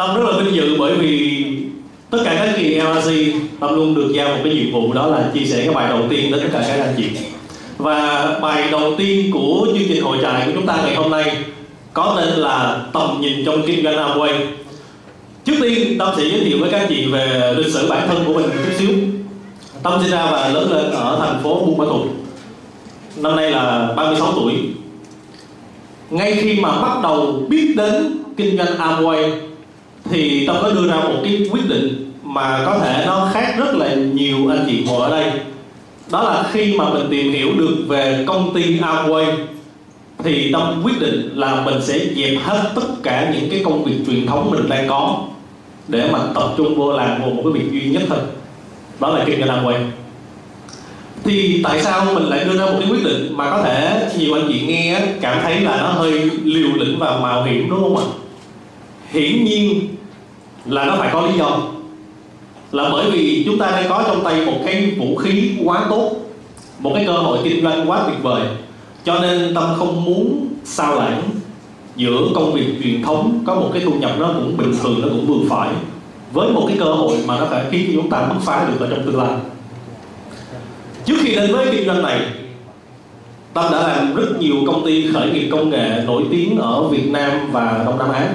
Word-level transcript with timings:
Tâm 0.00 0.16
rất 0.16 0.30
là 0.30 0.38
vinh 0.38 0.54
dự 0.54 0.76
bởi 0.78 0.94
vì 0.94 1.44
tất 2.10 2.18
cả 2.24 2.34
các 2.38 2.54
kỳ 2.56 2.74
LRC 2.74 3.10
Tâm 3.60 3.74
luôn 3.74 3.94
được 3.94 4.12
giao 4.14 4.28
một 4.28 4.40
cái 4.44 4.54
nhiệm 4.54 4.72
vụ, 4.72 4.92
đó 4.92 5.06
là 5.06 5.30
chia 5.34 5.44
sẻ 5.44 5.64
cái 5.64 5.74
bài 5.74 5.88
đầu 5.88 6.02
tiên 6.10 6.30
đến 6.30 6.40
tất 6.40 6.48
cả 6.52 6.64
các 6.68 6.84
anh 6.84 6.94
chị. 6.96 7.04
Và 7.78 8.38
bài 8.42 8.68
đầu 8.70 8.94
tiên 8.98 9.30
của 9.32 9.66
chương 9.72 9.88
trình 9.88 10.02
hội 10.02 10.18
trại 10.22 10.46
của 10.46 10.52
chúng 10.54 10.66
ta 10.66 10.76
ngày 10.84 10.94
hôm 10.94 11.10
nay 11.10 11.36
có 11.92 12.16
tên 12.16 12.28
là 12.28 12.82
tầm 12.92 13.20
nhìn 13.20 13.44
trong 13.44 13.62
kinh 13.66 13.84
doanh 13.84 13.96
Amway 13.96 14.32
trước 15.44 15.54
tiên, 15.60 15.98
Tâm 15.98 16.14
sẽ 16.16 16.22
giới 16.22 16.40
thiệu 16.40 16.58
với 16.60 16.70
các 16.70 16.78
anh 16.78 16.88
chị 16.88 17.06
về 17.06 17.54
lịch 17.56 17.72
sử 17.72 17.88
bản 17.88 18.08
thân 18.08 18.24
của 18.26 18.32
mình 18.32 18.46
một 18.46 18.62
chút 18.66 18.72
xíu. 18.78 18.90
Tâm 19.82 19.92
sinh 20.02 20.10
ra 20.10 20.26
và 20.30 20.48
lớn 20.48 20.72
lên 20.72 20.90
ở 20.90 21.18
thành 21.20 21.42
phố 21.42 21.64
Buôn 21.66 21.78
Ma 21.78 21.84
Thuột. 21.84 22.06
Năm 23.16 23.36
nay 23.36 23.50
là 23.50 23.92
36 23.96 24.32
tuổi. 24.32 24.52
Ngay 26.10 26.34
khi 26.34 26.60
mà 26.60 26.82
bắt 26.82 26.98
đầu 27.02 27.42
biết 27.48 27.74
đến 27.76 28.18
kinh 28.36 28.56
doanh 28.56 28.78
Amway 28.78 29.49
thì 30.04 30.46
Tâm 30.46 30.56
có 30.62 30.70
đưa 30.70 30.88
ra 30.88 30.96
một 30.96 31.20
cái 31.24 31.46
quyết 31.52 31.68
định 31.68 32.12
mà 32.22 32.62
có 32.66 32.78
thể 32.78 33.04
nó 33.06 33.30
khác 33.32 33.54
rất 33.58 33.74
là 33.74 33.94
nhiều 33.94 34.36
anh 34.48 34.64
chị 34.68 34.84
ngồi 34.86 35.10
ở 35.10 35.20
đây. 35.20 35.30
Đó 36.10 36.22
là 36.22 36.44
khi 36.52 36.74
mà 36.78 36.90
mình 36.90 37.06
tìm 37.10 37.32
hiểu 37.32 37.48
được 37.58 37.76
về 37.88 38.24
công 38.26 38.54
ty 38.54 38.78
Amway, 38.78 39.26
thì 40.24 40.52
Tâm 40.52 40.82
quyết 40.84 41.00
định 41.00 41.30
là 41.34 41.62
mình 41.64 41.82
sẽ 41.82 41.98
dẹp 41.98 42.38
hết 42.42 42.72
tất 42.74 42.86
cả 43.02 43.32
những 43.34 43.50
cái 43.50 43.60
công 43.64 43.84
việc 43.84 43.96
truyền 44.06 44.26
thống 44.26 44.50
mình 44.50 44.68
đang 44.68 44.88
có 44.88 45.18
để 45.88 46.08
mà 46.12 46.18
tập 46.34 46.54
trung 46.56 46.74
vô 46.74 46.92
làm 46.92 47.20
một 47.20 47.42
cái 47.44 47.52
việc 47.52 47.72
duy 47.72 47.90
nhất 47.90 48.02
thôi. 48.08 48.18
Đó 49.00 49.08
là 49.08 49.24
kinh 49.26 49.46
doanh 49.46 49.64
Amway. 49.64 49.78
Thì 51.24 51.60
tại 51.64 51.82
sao 51.82 52.04
mình 52.14 52.22
lại 52.22 52.44
đưa 52.44 52.58
ra 52.58 52.64
một 52.64 52.76
cái 52.80 52.88
quyết 52.90 53.04
định 53.04 53.36
mà 53.36 53.50
có 53.50 53.62
thể 53.62 54.08
nhiều 54.18 54.34
anh 54.34 54.44
chị 54.48 54.60
nghe 54.66 55.02
cảm 55.20 55.38
thấy 55.42 55.60
là 55.60 55.76
nó 55.76 55.88
hơi 55.88 56.30
liều 56.44 56.70
lĩnh 56.76 56.98
và 56.98 57.20
mạo 57.20 57.44
hiểm, 57.44 57.70
đúng 57.70 57.80
không 57.82 57.96
ạ? 57.96 58.04
Hiển 59.10 59.44
nhiên 59.44 59.88
là 60.66 60.84
nó 60.84 60.96
phải 60.96 61.10
có 61.12 61.26
lý 61.26 61.38
do. 61.38 61.60
Là 62.72 62.88
bởi 62.92 63.10
vì 63.10 63.42
chúng 63.46 63.58
ta 63.58 63.70
đang 63.70 63.88
có 63.88 64.04
trong 64.06 64.24
tay 64.24 64.46
một 64.46 64.58
cái 64.66 64.90
vũ 64.98 65.16
khí 65.16 65.52
quá 65.64 65.86
tốt, 65.90 66.10
một 66.78 66.92
cái 66.94 67.04
cơ 67.06 67.12
hội 67.12 67.38
kinh 67.44 67.62
doanh 67.62 67.90
quá 67.90 68.02
tuyệt 68.06 68.22
vời. 68.22 68.42
Cho 69.04 69.18
nên 69.20 69.54
tâm 69.54 69.64
không 69.76 70.04
muốn 70.04 70.48
sao 70.64 70.94
lãng 70.94 71.22
giữa 71.96 72.28
công 72.34 72.52
việc 72.52 72.66
truyền 72.82 73.02
thống, 73.02 73.42
có 73.46 73.54
một 73.54 73.70
cái 73.72 73.82
thu 73.84 73.92
nhập 73.92 74.10
nó 74.18 74.26
cũng 74.26 74.56
bình 74.56 74.72
thường, 74.82 75.00
nó 75.02 75.08
cũng 75.08 75.26
vừa 75.26 75.48
phải, 75.48 75.70
với 76.32 76.48
một 76.52 76.64
cái 76.68 76.76
cơ 76.78 76.84
hội 76.84 77.18
mà 77.26 77.38
nó 77.38 77.46
phải 77.50 77.64
khiến 77.70 77.90
chúng 77.94 78.10
ta 78.10 78.26
bứt 78.26 78.40
phá 78.40 78.68
được 78.68 78.86
ở 78.86 78.90
trong 78.90 79.06
tương 79.06 79.18
lai. 79.18 79.30
Trước 81.04 81.16
khi 81.22 81.34
đến 81.34 81.52
với 81.52 81.66
kinh 81.72 81.86
doanh 81.86 82.02
này, 82.02 82.20
tâm 83.54 83.64
đã 83.72 83.88
làm 83.88 84.14
rất 84.14 84.40
nhiều 84.40 84.56
công 84.66 84.86
ty 84.86 85.12
khởi 85.12 85.30
nghiệp 85.30 85.48
công 85.52 85.70
nghệ 85.70 86.02
nổi 86.06 86.22
tiếng 86.30 86.58
ở 86.58 86.82
việt 86.82 87.10
nam 87.10 87.30
và 87.52 87.82
đông 87.86 87.98
nam 87.98 88.12
á 88.12 88.34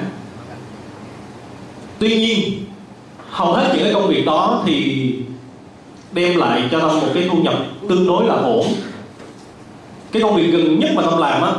tuy 1.99 2.09
nhiên, 2.09 2.65
hầu 3.29 3.53
hết 3.53 3.69
những 3.73 3.83
cái 3.83 3.93
công 3.93 4.07
việc 4.07 4.25
đó 4.25 4.63
thì 4.65 5.11
đem 6.11 6.37
lại 6.37 6.63
cho 6.71 6.79
tâm 6.79 6.99
một 6.99 7.07
cái 7.13 7.27
thu 7.31 7.37
nhập 7.37 7.55
tương 7.89 8.07
đối 8.07 8.25
là 8.25 8.33
ổn. 8.33 8.65
Cái 10.11 10.21
công 10.21 10.35
việc 10.35 10.47
gần 10.51 10.79
nhất 10.79 10.89
mà 10.95 11.01
tâm 11.01 11.19
làm 11.19 11.41
á, 11.41 11.51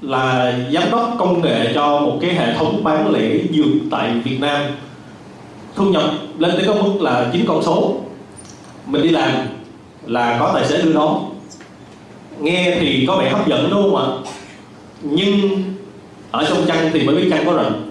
là 0.00 0.54
giám 0.72 0.90
đốc 0.90 1.14
công 1.18 1.42
nghệ 1.42 1.72
cho 1.74 2.00
một 2.00 2.18
cái 2.20 2.34
hệ 2.34 2.54
thống 2.54 2.84
bán 2.84 3.12
lẻ 3.12 3.30
dược 3.54 3.66
tại 3.90 4.10
Việt 4.24 4.40
Nam. 4.40 4.62
Thu 5.74 5.84
nhập 5.84 6.10
lên 6.38 6.50
tới 6.56 6.64
có 6.66 6.74
mức 6.74 7.00
là 7.00 7.30
chín 7.32 7.44
con 7.48 7.62
số. 7.62 8.00
Mình 8.86 9.02
đi 9.02 9.08
làm 9.08 9.30
là 10.06 10.36
có 10.40 10.50
tài 10.54 10.68
xế 10.68 10.82
đưa 10.82 10.92
đón. 10.92 11.30
Nghe 12.40 12.76
thì 12.80 13.04
có 13.08 13.16
vẻ 13.16 13.30
hấp 13.30 13.48
dẫn, 13.48 13.68
đúng 13.70 13.82
không 13.82 13.96
ạ? 13.96 14.06
Nhưng 15.02 15.62
ở 16.30 16.46
trong 16.48 16.66
chăn 16.66 16.90
thì 16.92 17.02
mới 17.02 17.16
biết 17.16 17.28
chăn 17.30 17.46
có 17.46 17.54
rận 17.54 17.85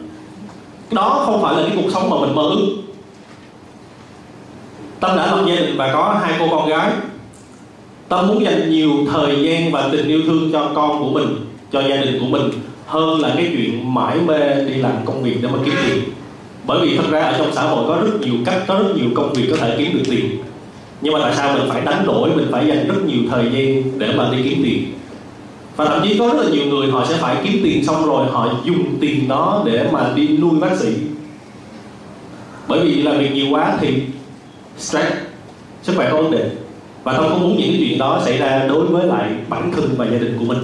đó 0.91 1.23
không 1.25 1.41
phải 1.41 1.55
là 1.55 1.61
cái 1.67 1.71
cuộc 1.75 1.91
sống 1.93 2.09
mà 2.09 2.17
mình 2.19 2.35
mơ 2.35 2.41
ước. 2.41 2.67
Tâm 4.99 5.17
đã 5.17 5.25
lập 5.25 5.43
gia 5.47 5.55
đình 5.55 5.77
và 5.77 5.93
có 5.93 6.19
hai 6.21 6.33
cô 6.39 6.47
con 6.51 6.69
gái. 6.69 6.91
Tâm 8.09 8.27
muốn 8.27 8.43
dành 8.43 8.69
nhiều 8.69 8.91
thời 9.11 9.43
gian 9.43 9.71
và 9.71 9.89
tình 9.91 10.07
yêu 10.07 10.21
thương 10.25 10.51
cho 10.51 10.71
con 10.75 10.99
của 10.99 11.09
mình, 11.09 11.35
cho 11.71 11.81
gia 11.81 11.97
đình 11.97 12.19
của 12.19 12.25
mình, 12.25 12.49
hơn 12.87 13.19
là 13.19 13.33
cái 13.35 13.49
chuyện 13.51 13.93
mãi 13.93 14.17
mê 14.25 14.65
đi 14.67 14.73
làm 14.73 14.93
công 15.05 15.23
việc 15.23 15.37
để 15.41 15.49
mà 15.49 15.59
kiếm 15.65 15.73
tiền. 15.87 16.03
Bởi 16.67 16.79
vì 16.81 16.97
thật 16.97 17.03
ra 17.09 17.21
ở 17.21 17.37
trong 17.37 17.53
xã 17.53 17.61
hội 17.61 17.85
có 17.87 17.95
rất 17.95 18.21
nhiều 18.21 18.33
cách, 18.45 18.63
có 18.67 18.75
rất 18.75 18.95
nhiều 18.95 19.09
công 19.15 19.33
việc 19.33 19.47
có 19.51 19.57
thể 19.57 19.75
kiếm 19.77 19.91
được 19.93 20.03
tiền. 20.09 20.37
Nhưng 21.01 21.13
mà 21.13 21.19
tại 21.21 21.33
sao 21.35 21.53
mình 21.53 21.69
phải 21.69 21.81
đánh 21.81 22.05
đổi, 22.05 22.29
mình 22.35 22.47
phải 22.51 22.67
dành 22.67 22.87
rất 22.87 23.05
nhiều 23.05 23.19
thời 23.29 23.43
gian 23.43 23.99
để 23.99 24.13
mà 24.17 24.29
đi 24.31 24.37
kiếm 24.43 24.61
tiền? 24.63 24.93
Và 25.75 25.85
thậm 25.85 26.01
chí 26.03 26.17
có 26.17 26.27
rất 26.27 26.43
là 26.43 26.49
nhiều 26.49 26.65
người 26.65 26.91
họ 26.91 27.05
sẽ 27.05 27.17
phải 27.17 27.35
kiếm 27.43 27.61
tiền 27.63 27.85
xong 27.85 28.05
rồi 28.05 28.27
họ 28.31 28.49
dùng 28.65 28.97
tiền 29.01 29.27
đó 29.27 29.63
để 29.65 29.87
mà 29.91 30.11
đi 30.15 30.27
nuôi 30.27 30.59
bác 30.59 30.77
sĩ. 30.77 30.93
Bởi 32.67 32.79
vì 32.79 33.01
làm 33.01 33.17
việc 33.17 33.31
nhiều 33.33 33.47
quá 33.51 33.77
thì 33.79 34.01
stress, 34.77 35.11
sức 35.83 35.93
khỏe 35.95 36.09
có 36.11 36.21
vấn 36.21 36.31
đề. 36.31 36.49
Và 37.03 37.13
tôi 37.17 37.29
không 37.29 37.41
muốn 37.41 37.57
những 37.57 37.69
cái 37.71 37.85
chuyện 37.87 37.97
đó 37.97 38.21
xảy 38.25 38.37
ra 38.37 38.65
đối 38.67 38.85
với 38.85 39.07
lại 39.07 39.29
bản 39.49 39.71
thân 39.75 39.89
và 39.97 40.05
gia 40.05 40.17
đình 40.17 40.35
của 40.39 40.45
mình. 40.45 40.57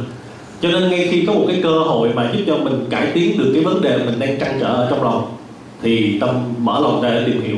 Cho 0.62 0.70
nên 0.72 0.90
ngay 0.90 1.08
khi 1.12 1.26
có 1.26 1.34
một 1.34 1.46
cái 1.48 1.60
cơ 1.64 1.80
hội 1.80 2.10
mà 2.16 2.32
giúp 2.34 2.44
cho 2.48 2.58
mình 2.58 2.86
cải 2.90 3.08
tiến 3.14 3.38
được 3.38 3.52
cái 3.54 3.64
vấn 3.64 3.82
đề 3.82 3.98
mình 3.98 4.20
đang 4.20 4.40
trăn 4.40 4.58
trở 4.60 4.68
ở 4.68 4.88
trong 4.90 5.04
lòng, 5.04 5.36
thì 5.82 6.18
tâm 6.20 6.30
mở 6.58 6.80
lòng 6.80 7.02
ra 7.02 7.10
để 7.10 7.24
tìm 7.26 7.42
hiểu. 7.42 7.58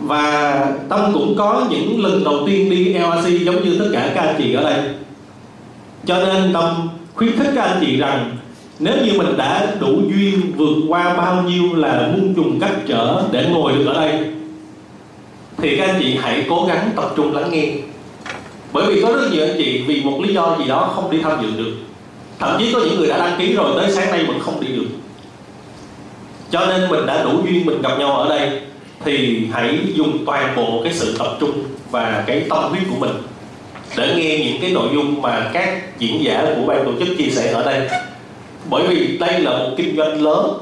Và 0.00 0.66
tâm 0.88 1.00
cũng 1.14 1.34
có 1.38 1.66
những 1.70 2.04
lần 2.04 2.24
đầu 2.24 2.38
tiên 2.46 2.70
đi 2.70 2.94
LRC 2.94 3.44
giống 3.44 3.64
như 3.64 3.78
tất 3.78 3.88
cả 3.92 4.12
các 4.14 4.20
anh 4.20 4.34
chị 4.38 4.54
ở 4.54 4.62
đây 4.62 4.80
cho 6.06 6.24
nên 6.24 6.52
tâm 6.52 6.88
khuyến 7.14 7.36
khích 7.36 7.52
các 7.54 7.62
anh 7.62 7.78
chị 7.80 7.96
rằng, 7.96 8.36
nếu 8.78 8.94
như 9.04 9.12
mình 9.18 9.36
đã 9.36 9.74
đủ 9.80 10.00
duyên 10.08 10.52
vượt 10.56 10.76
qua 10.88 11.14
bao 11.14 11.42
nhiêu 11.42 11.74
là 11.74 12.08
muôn 12.12 12.34
trùng 12.34 12.60
cách 12.60 12.74
trở 12.88 13.22
để 13.32 13.46
ngồi 13.52 13.72
được 13.72 13.84
ở 13.86 13.94
đây, 13.94 14.24
thì 15.56 15.76
các 15.76 15.86
anh 15.86 16.00
chị 16.02 16.16
hãy 16.20 16.46
cố 16.48 16.64
gắng 16.68 16.90
tập 16.96 17.12
trung 17.16 17.34
lắng 17.34 17.50
nghe. 17.50 17.72
Bởi 18.72 18.86
vì 18.86 19.02
có 19.02 19.12
rất 19.12 19.28
nhiều 19.32 19.44
anh 19.44 19.54
chị 19.58 19.84
vì 19.86 20.04
một 20.04 20.20
lý 20.22 20.34
do 20.34 20.56
gì 20.58 20.64
đó 20.68 20.92
không 20.94 21.10
đi 21.10 21.18
tham 21.22 21.38
dự 21.42 21.64
được. 21.64 21.72
Thậm 22.38 22.56
chí 22.58 22.72
có 22.72 22.80
những 22.80 22.98
người 22.98 23.08
đã 23.08 23.18
đăng 23.18 23.38
ký 23.38 23.52
rồi, 23.52 23.72
tới 23.76 23.92
sáng 23.92 24.10
nay 24.10 24.24
vẫn 24.24 24.40
không 24.40 24.60
đi 24.60 24.68
được. 24.68 24.86
Cho 26.50 26.66
nên 26.66 26.90
mình 26.90 27.06
đã 27.06 27.24
đủ 27.24 27.30
duyên 27.44 27.66
mình 27.66 27.82
gặp 27.82 27.98
nhau 27.98 28.16
ở 28.16 28.28
đây, 28.28 28.60
thì 29.04 29.46
hãy 29.52 29.78
dùng 29.94 30.26
toàn 30.26 30.56
bộ 30.56 30.80
cái 30.84 30.92
sự 30.92 31.16
tập 31.18 31.36
trung 31.40 31.64
và 31.90 32.24
cái 32.26 32.46
tâm 32.50 32.64
huyết 32.70 32.82
của 32.90 33.06
mình 33.06 33.16
để 34.00 34.14
nghe 34.16 34.38
những 34.44 34.60
cái 34.62 34.70
nội 34.70 34.88
dung 34.94 35.22
mà 35.22 35.50
các 35.52 35.98
diễn 35.98 36.24
giả 36.24 36.44
của 36.56 36.66
ban 36.66 36.84
tổ 36.84 36.90
chức 36.98 37.18
chia 37.18 37.30
sẻ 37.30 37.52
ở 37.52 37.64
đây. 37.64 37.88
Bởi 38.70 38.86
vì 38.86 39.18
đây 39.18 39.40
là 39.40 39.50
một 39.50 39.70
kinh 39.76 39.96
doanh 39.96 40.22
lớn. 40.22 40.52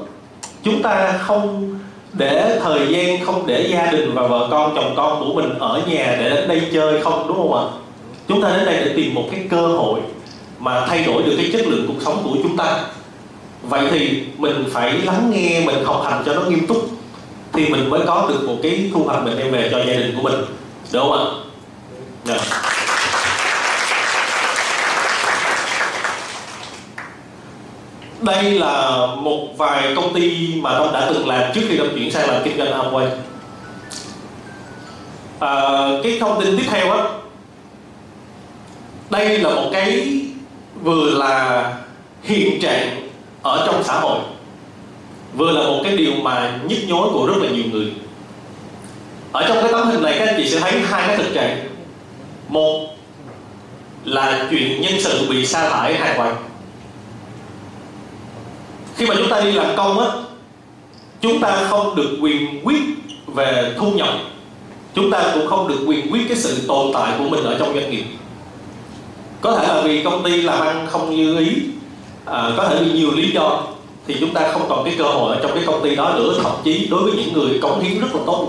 Chúng 0.63 0.81
ta 0.81 1.19
không 1.21 1.79
để 2.13 2.59
thời 2.63 2.87
gian, 2.87 3.25
không 3.25 3.47
để 3.47 3.67
gia 3.71 3.91
đình 3.91 4.11
và 4.13 4.27
vợ 4.27 4.47
con, 4.51 4.75
chồng 4.75 4.93
con 4.95 5.19
của 5.19 5.33
mình 5.33 5.59
ở 5.59 5.81
nhà 5.87 6.15
để 6.19 6.29
đến 6.29 6.47
đây 6.47 6.61
chơi 6.73 7.01
không, 7.01 7.27
đúng 7.27 7.37
không 7.37 7.53
ạ? 7.53 7.63
Chúng 8.27 8.41
ta 8.41 8.57
đến 8.57 8.65
đây 8.65 8.75
để 8.85 8.93
tìm 8.95 9.15
một 9.15 9.25
cái 9.31 9.47
cơ 9.49 9.67
hội 9.67 9.99
mà 10.59 10.85
thay 10.87 11.03
đổi 11.03 11.23
được 11.23 11.33
cái 11.37 11.49
chất 11.53 11.67
lượng 11.67 11.85
cuộc 11.87 12.01
sống 12.05 12.21
của 12.23 12.37
chúng 12.43 12.57
ta. 12.57 12.79
Vậy 13.63 13.87
thì 13.91 14.23
mình 14.37 14.65
phải 14.71 14.93
lắng 14.93 15.31
nghe, 15.33 15.65
mình 15.65 15.83
học 15.83 16.03
hành 16.05 16.23
cho 16.25 16.33
nó 16.33 16.41
nghiêm 16.41 16.67
túc 16.67 16.89
thì 17.53 17.69
mình 17.69 17.89
mới 17.89 18.01
có 18.07 18.25
được 18.29 18.47
một 18.47 18.55
cái 18.63 18.89
thu 18.93 19.03
hoạch 19.03 19.23
mình 19.23 19.37
đem 19.37 19.51
về 19.51 19.69
cho 19.71 19.77
gia 19.77 19.93
đình 19.93 20.13
của 20.15 20.21
mình. 20.29 20.41
Đúng 20.93 21.09
không 21.09 21.11
ạ? 21.11 21.25
Yeah. 22.27 22.41
Đây 28.21 28.51
là 28.51 29.05
một 29.17 29.47
vài 29.57 29.95
công 29.95 30.13
ty 30.13 30.55
mà 30.61 30.75
tôi 30.77 30.87
đã 30.93 31.09
từng 31.13 31.27
làm 31.27 31.51
trước 31.53 31.61
khi 31.69 31.77
tôi 31.77 31.89
chuyển 31.95 32.11
sang 32.11 32.29
làm 32.29 32.41
kinh 32.43 32.57
doanh 32.57 32.71
Amway 32.71 33.07
à, 35.39 35.51
cái 36.03 36.17
thông 36.19 36.43
tin 36.43 36.57
tiếp 36.57 36.65
theo 36.69 36.91
á 36.91 37.03
đây 39.09 39.39
là 39.39 39.49
một 39.49 39.69
cái 39.73 40.19
vừa 40.83 41.09
là 41.09 41.73
hiện 42.23 42.61
trạng 42.61 43.09
ở 43.41 43.63
trong 43.65 43.83
xã 43.83 43.99
hội 43.99 44.19
vừa 45.35 45.51
là 45.51 45.63
một 45.63 45.79
cái 45.83 45.97
điều 45.97 46.13
mà 46.13 46.59
nhức 46.67 46.79
nhối 46.87 47.09
của 47.13 47.25
rất 47.27 47.37
là 47.37 47.49
nhiều 47.49 47.65
người. 47.71 47.93
Ở 49.31 49.45
trong 49.47 49.57
cái 49.61 49.71
tấm 49.71 49.87
hình 49.87 50.03
này 50.03 50.15
các 50.19 50.27
anh 50.27 50.35
chị 50.37 50.49
sẽ 50.49 50.59
thấy 50.59 50.71
hai 50.71 51.07
cái 51.07 51.17
thực 51.17 51.33
trạng. 51.33 51.69
Một 52.47 52.87
là 54.05 54.47
chuyện 54.49 54.81
nhân 54.81 54.93
sự 54.99 55.29
bị 55.29 55.45
sa 55.45 55.69
thải 55.69 55.95
hàng 55.95 56.17
loạt 56.17 56.35
khi 58.99 59.05
mà 59.05 59.15
chúng 59.17 59.29
ta 59.29 59.41
đi 59.41 59.51
làm 59.51 59.75
công 59.77 59.99
á 59.99 60.07
chúng 61.21 61.39
ta 61.39 61.63
không 61.69 61.95
được 61.95 62.17
quyền 62.21 62.65
quyết 62.67 62.81
về 63.27 63.73
thu 63.77 63.91
nhập. 63.91 64.09
Chúng 64.95 65.11
ta 65.11 65.31
cũng 65.33 65.47
không 65.47 65.67
được 65.67 65.79
quyền 65.87 66.11
quyết 66.11 66.21
cái 66.27 66.37
sự 66.37 66.67
tồn 66.67 66.91
tại 66.93 67.13
của 67.17 67.29
mình 67.29 67.43
ở 67.43 67.55
trong 67.59 67.73
doanh 67.73 67.91
nghiệp. 67.91 68.03
Có 69.41 69.55
thể 69.55 69.67
là 69.67 69.81
vì 69.81 70.03
công 70.03 70.23
ty 70.23 70.41
làm 70.41 70.61
ăn 70.61 70.87
không 70.89 71.15
như 71.15 71.37
ý 71.37 71.49
à, 72.25 72.51
có 72.57 72.69
thể 72.69 72.83
vì 72.83 72.91
nhiều 72.91 73.11
lý 73.11 73.31
do 73.31 73.61
thì 74.07 74.15
chúng 74.19 74.33
ta 74.33 74.51
không 74.51 74.65
còn 74.69 74.85
cái 74.85 74.95
cơ 74.97 75.03
hội 75.03 75.35
ở 75.35 75.41
trong 75.41 75.51
cái 75.53 75.63
công 75.65 75.83
ty 75.83 75.95
đó 75.95 76.13
nữa. 76.15 76.39
Thậm 76.43 76.51
chí 76.63 76.87
đối 76.91 77.03
với 77.03 77.13
những 77.13 77.33
người 77.33 77.59
cống 77.61 77.79
hiến 77.79 77.99
rất 78.01 78.15
là 78.15 78.21
tốt. 78.25 78.47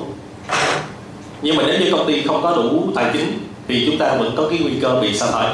Nhưng 1.43 1.57
mà 1.57 1.63
nếu 1.67 1.81
như 1.81 1.91
công 1.93 2.07
ty 2.07 2.23
không 2.23 2.43
có 2.43 2.57
đủ 2.57 2.89
tài 2.95 3.11
chính 3.13 3.39
thì 3.69 3.87
chúng 3.87 3.99
ta 3.99 4.17
vẫn 4.17 4.33
có 4.37 4.49
cái 4.49 4.59
nguy 4.59 4.73
cơ 4.81 5.01
bị 5.03 5.15
sa 5.15 5.27
thải 5.31 5.49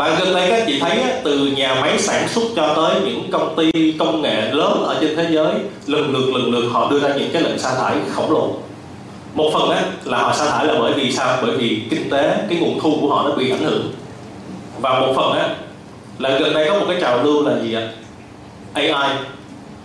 và 0.00 0.18
gần 0.18 0.34
đây 0.34 0.50
các 0.50 0.64
chị 0.66 0.80
thấy 0.80 0.98
từ 1.24 1.46
nhà 1.46 1.74
máy 1.74 1.98
sản 1.98 2.28
xuất 2.28 2.42
cho 2.56 2.74
tới 2.74 3.00
những 3.04 3.30
công 3.30 3.56
ty 3.56 3.92
công 3.98 4.22
nghệ 4.22 4.50
lớn 4.52 4.84
ở 4.86 4.96
trên 5.00 5.16
thế 5.16 5.26
giới 5.30 5.52
lần 5.86 6.12
lượt 6.12 6.34
lần 6.34 6.50
lượt 6.50 6.68
họ 6.72 6.90
đưa 6.90 7.00
ra 7.00 7.08
những 7.16 7.30
cái 7.32 7.42
lệnh 7.42 7.58
sa 7.58 7.74
thải 7.74 7.96
khổng 8.14 8.30
lồ. 8.32 8.52
Một 9.34 9.50
phần 9.52 9.70
á, 9.70 9.84
là 10.04 10.18
họ 10.18 10.32
sa 10.32 10.50
thải 10.50 10.66
là 10.66 10.74
bởi 10.80 10.92
vì 10.92 11.12
sao? 11.12 11.38
Bởi 11.42 11.56
vì 11.56 11.82
kinh 11.90 12.10
tế 12.10 12.36
cái 12.48 12.58
nguồn 12.58 12.80
thu 12.80 12.98
của 13.00 13.08
họ 13.08 13.28
nó 13.28 13.34
bị 13.34 13.50
ảnh 13.50 13.62
hưởng. 13.62 13.92
Và 14.80 15.00
một 15.00 15.12
phần 15.16 15.32
á, 15.32 15.48
là 16.18 16.38
gần 16.38 16.54
đây 16.54 16.68
có 16.70 16.78
một 16.78 16.86
cái 16.88 17.00
trào 17.00 17.22
lưu 17.22 17.42
là 17.48 17.62
gì 17.62 17.74
ạ? 17.74 17.88
AI 18.72 19.14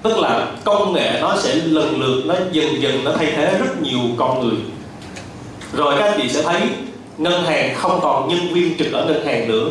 tức 0.03 0.17
là 0.17 0.47
công 0.63 0.93
nghệ 0.93 1.19
nó 1.21 1.35
sẽ 1.39 1.55
lần 1.55 2.01
lượt 2.01 2.23
nó 2.25 2.35
dần 2.51 2.81
dần 2.81 3.03
nó 3.03 3.11
thay 3.17 3.31
thế 3.35 3.57
rất 3.59 3.81
nhiều 3.81 3.99
con 4.17 4.47
người. 4.47 4.57
Rồi 5.73 5.95
các 5.99 6.13
chị 6.17 6.29
sẽ 6.29 6.41
thấy 6.41 6.61
ngân 7.17 7.43
hàng 7.43 7.75
không 7.75 7.99
còn 8.01 8.29
nhân 8.29 8.53
viên 8.53 8.77
trực 8.77 8.93
ở 8.93 9.05
ngân 9.05 9.25
hàng 9.25 9.47
nữa 9.47 9.69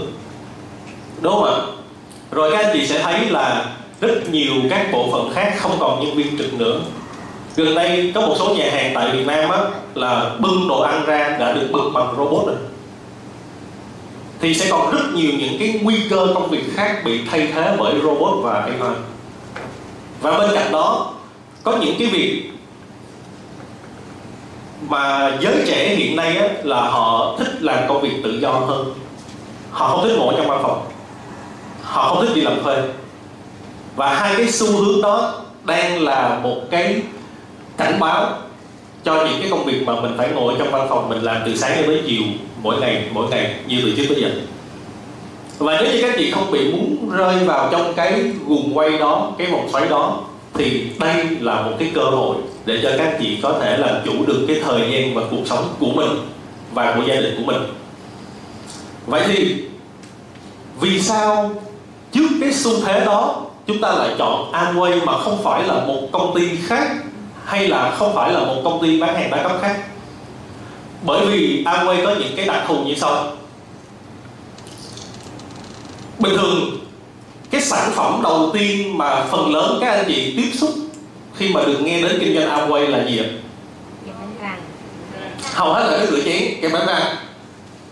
đúng 1.24 1.34
không 1.34 1.44
ạ? 1.44 1.56
Rồi 2.30 2.50
các 2.52 2.64
anh 2.64 2.70
chị 2.72 2.86
sẽ 2.86 3.02
thấy 3.02 3.30
là 3.30 3.66
rất 4.00 4.30
nhiều 4.30 4.52
các 4.70 4.86
bộ 4.92 5.08
phận 5.12 5.32
khác 5.34 5.54
không 5.58 5.76
còn 5.80 6.04
nhân 6.04 6.16
viên 6.16 6.38
trực 6.38 6.54
nữa. 6.54 6.80
Gần 7.56 7.74
đây 7.74 8.12
có 8.14 8.20
một 8.20 8.34
số 8.38 8.54
nhà 8.54 8.70
hàng 8.72 8.92
tại 8.94 9.10
Việt 9.10 9.26
Nam 9.26 9.50
á, 9.50 9.58
là 9.94 10.30
bưng 10.38 10.68
đồ 10.68 10.80
ăn 10.80 11.04
ra 11.06 11.36
đã 11.40 11.52
được 11.52 11.68
bưng 11.72 11.92
bằng 11.92 12.14
robot 12.16 12.46
rồi. 12.46 12.56
Thì 14.40 14.54
sẽ 14.54 14.66
còn 14.70 14.90
rất 14.90 15.02
nhiều 15.14 15.30
những 15.38 15.56
cái 15.58 15.80
nguy 15.82 15.96
cơ 16.10 16.28
công 16.34 16.50
việc 16.50 16.64
khác 16.74 17.02
bị 17.04 17.20
thay 17.30 17.48
thế 17.54 17.76
bởi 17.78 17.94
robot 18.02 18.44
và 18.44 18.60
AI 18.60 18.94
và 20.20 20.38
bên 20.38 20.50
cạnh 20.54 20.72
đó 20.72 21.14
có 21.62 21.76
những 21.76 21.94
cái 21.98 22.08
việc 22.08 22.50
mà 24.88 25.32
giới 25.40 25.54
trẻ 25.66 25.94
hiện 25.94 26.16
nay 26.16 26.36
á, 26.36 26.48
là 26.62 26.80
họ 26.80 27.36
thích 27.38 27.62
làm 27.62 27.88
công 27.88 28.00
việc 28.00 28.14
tự 28.24 28.38
do 28.38 28.50
hơn. 28.50 28.94
Họ 29.70 29.88
không 29.88 30.08
thích 30.08 30.16
ngồi 30.18 30.34
trong 30.36 30.48
văn 30.48 30.60
phòng 30.62 30.82
họ 31.94 32.14
không 32.14 32.26
thích 32.26 32.34
đi 32.34 32.40
làm 32.40 32.62
thuê. 32.62 32.76
Và 33.96 34.14
hai 34.14 34.34
cái 34.36 34.52
xu 34.52 34.66
hướng 34.66 35.02
đó 35.02 35.40
đang 35.64 36.02
là 36.02 36.40
một 36.42 36.60
cái 36.70 37.02
cảnh 37.76 38.00
báo 38.00 38.32
cho 39.04 39.14
những 39.14 39.40
cái 39.40 39.50
công 39.50 39.64
việc 39.64 39.82
mà 39.86 40.00
mình 40.00 40.14
phải 40.16 40.28
ngồi 40.34 40.54
trong 40.58 40.70
văn 40.70 40.86
phòng 40.90 41.08
mình 41.08 41.22
làm 41.22 41.42
từ 41.46 41.56
sáng 41.56 41.76
đến 41.76 41.86
tới 41.86 42.02
chiều 42.06 42.22
mỗi 42.62 42.76
ngày 42.80 43.04
mỗi 43.12 43.28
ngày, 43.28 43.54
như 43.66 43.80
từ 43.82 43.92
trước 43.96 44.04
tới 44.08 44.22
giờ. 44.22 44.30
Và 45.58 45.80
nếu 45.80 45.92
như 45.92 46.02
các 46.02 46.14
chị 46.18 46.30
không 46.30 46.50
bị 46.50 46.72
muốn 46.72 47.10
rơi 47.10 47.44
vào 47.44 47.68
trong 47.72 47.94
cái 47.94 48.22
guồng 48.46 48.78
quay 48.78 48.98
đó, 48.98 49.32
cái 49.38 49.46
vòng 49.46 49.68
xoáy 49.72 49.88
đó, 49.88 50.20
thì 50.54 50.86
đây 50.98 51.26
là 51.40 51.62
một 51.62 51.72
cái 51.78 51.90
cơ 51.94 52.02
hội 52.02 52.36
để 52.66 52.80
cho 52.82 52.90
các 52.98 53.16
chị 53.20 53.38
có 53.42 53.54
thể 53.60 53.76
làm 53.76 53.96
chủ 54.04 54.12
được 54.26 54.44
cái 54.48 54.60
thời 54.64 54.90
gian 54.90 55.14
và 55.14 55.22
cuộc 55.30 55.46
sống 55.46 55.68
của 55.78 55.90
mình 55.94 56.10
và 56.72 56.94
của 56.96 57.02
gia 57.06 57.14
đình 57.14 57.34
của 57.36 57.52
mình. 57.52 57.62
Vậy 59.06 59.22
thì 59.26 59.56
vì 60.80 61.00
sao 61.00 61.50
trước 62.14 62.28
cái 62.40 62.52
xu 62.52 62.80
thế 62.84 63.04
đó 63.04 63.42
chúng 63.66 63.80
ta 63.80 63.92
lại 63.92 64.14
chọn 64.18 64.52
Amway 64.52 65.04
mà 65.04 65.18
không 65.18 65.42
phải 65.42 65.62
là 65.62 65.74
một 65.74 66.00
công 66.12 66.34
ty 66.34 66.56
khác 66.66 66.90
hay 67.44 67.68
là 67.68 67.94
không 67.98 68.14
phải 68.14 68.32
là 68.32 68.40
một 68.40 68.60
công 68.64 68.82
ty 68.82 69.00
bán 69.00 69.14
hàng 69.14 69.30
đa 69.30 69.42
cấp 69.42 69.56
khác. 69.62 69.76
Bởi 71.02 71.26
vì 71.26 71.64
Amway 71.64 72.04
có 72.04 72.14
những 72.14 72.36
cái 72.36 72.46
đặc 72.46 72.64
thù 72.66 72.84
như 72.84 72.94
sau. 72.94 73.32
Bình 76.18 76.36
thường 76.36 76.70
cái 77.50 77.60
sản 77.60 77.90
phẩm 77.94 78.20
đầu 78.22 78.50
tiên 78.54 78.98
mà 78.98 79.24
phần 79.30 79.54
lớn 79.54 79.78
các 79.80 79.90
anh 79.90 80.04
chị 80.06 80.34
tiếp 80.36 80.50
xúc 80.54 80.70
khi 81.34 81.48
mà 81.48 81.62
được 81.64 81.78
nghe 81.82 82.02
đến 82.02 82.16
kinh 82.20 82.34
doanh 82.34 82.48
Amway 82.48 82.90
là 82.90 83.04
gì 83.04 83.18
ạ? 83.18 83.26
hầu 85.54 85.72
hết 85.72 85.90
là 85.90 85.98
cái 85.98 86.06
rửa 86.06 86.20
chén 86.24 86.60
kem 86.62 86.72
bánh 86.72 86.86
răng 86.86 87.16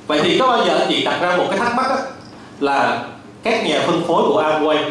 vậy 0.06 0.20
thì 0.22 0.38
có 0.38 0.46
bao 0.46 0.66
giờ 0.66 0.78
anh 0.78 0.88
chị 0.88 1.04
đặt 1.04 1.18
ra 1.20 1.36
một 1.36 1.46
cái 1.50 1.58
thắc 1.58 1.74
mắc 1.74 1.86
đó, 1.88 1.96
là 2.60 3.04
các 3.42 3.66
nhà 3.66 3.82
phân 3.86 4.02
phối 4.06 4.22
của 4.28 4.42
Amway 4.42 4.90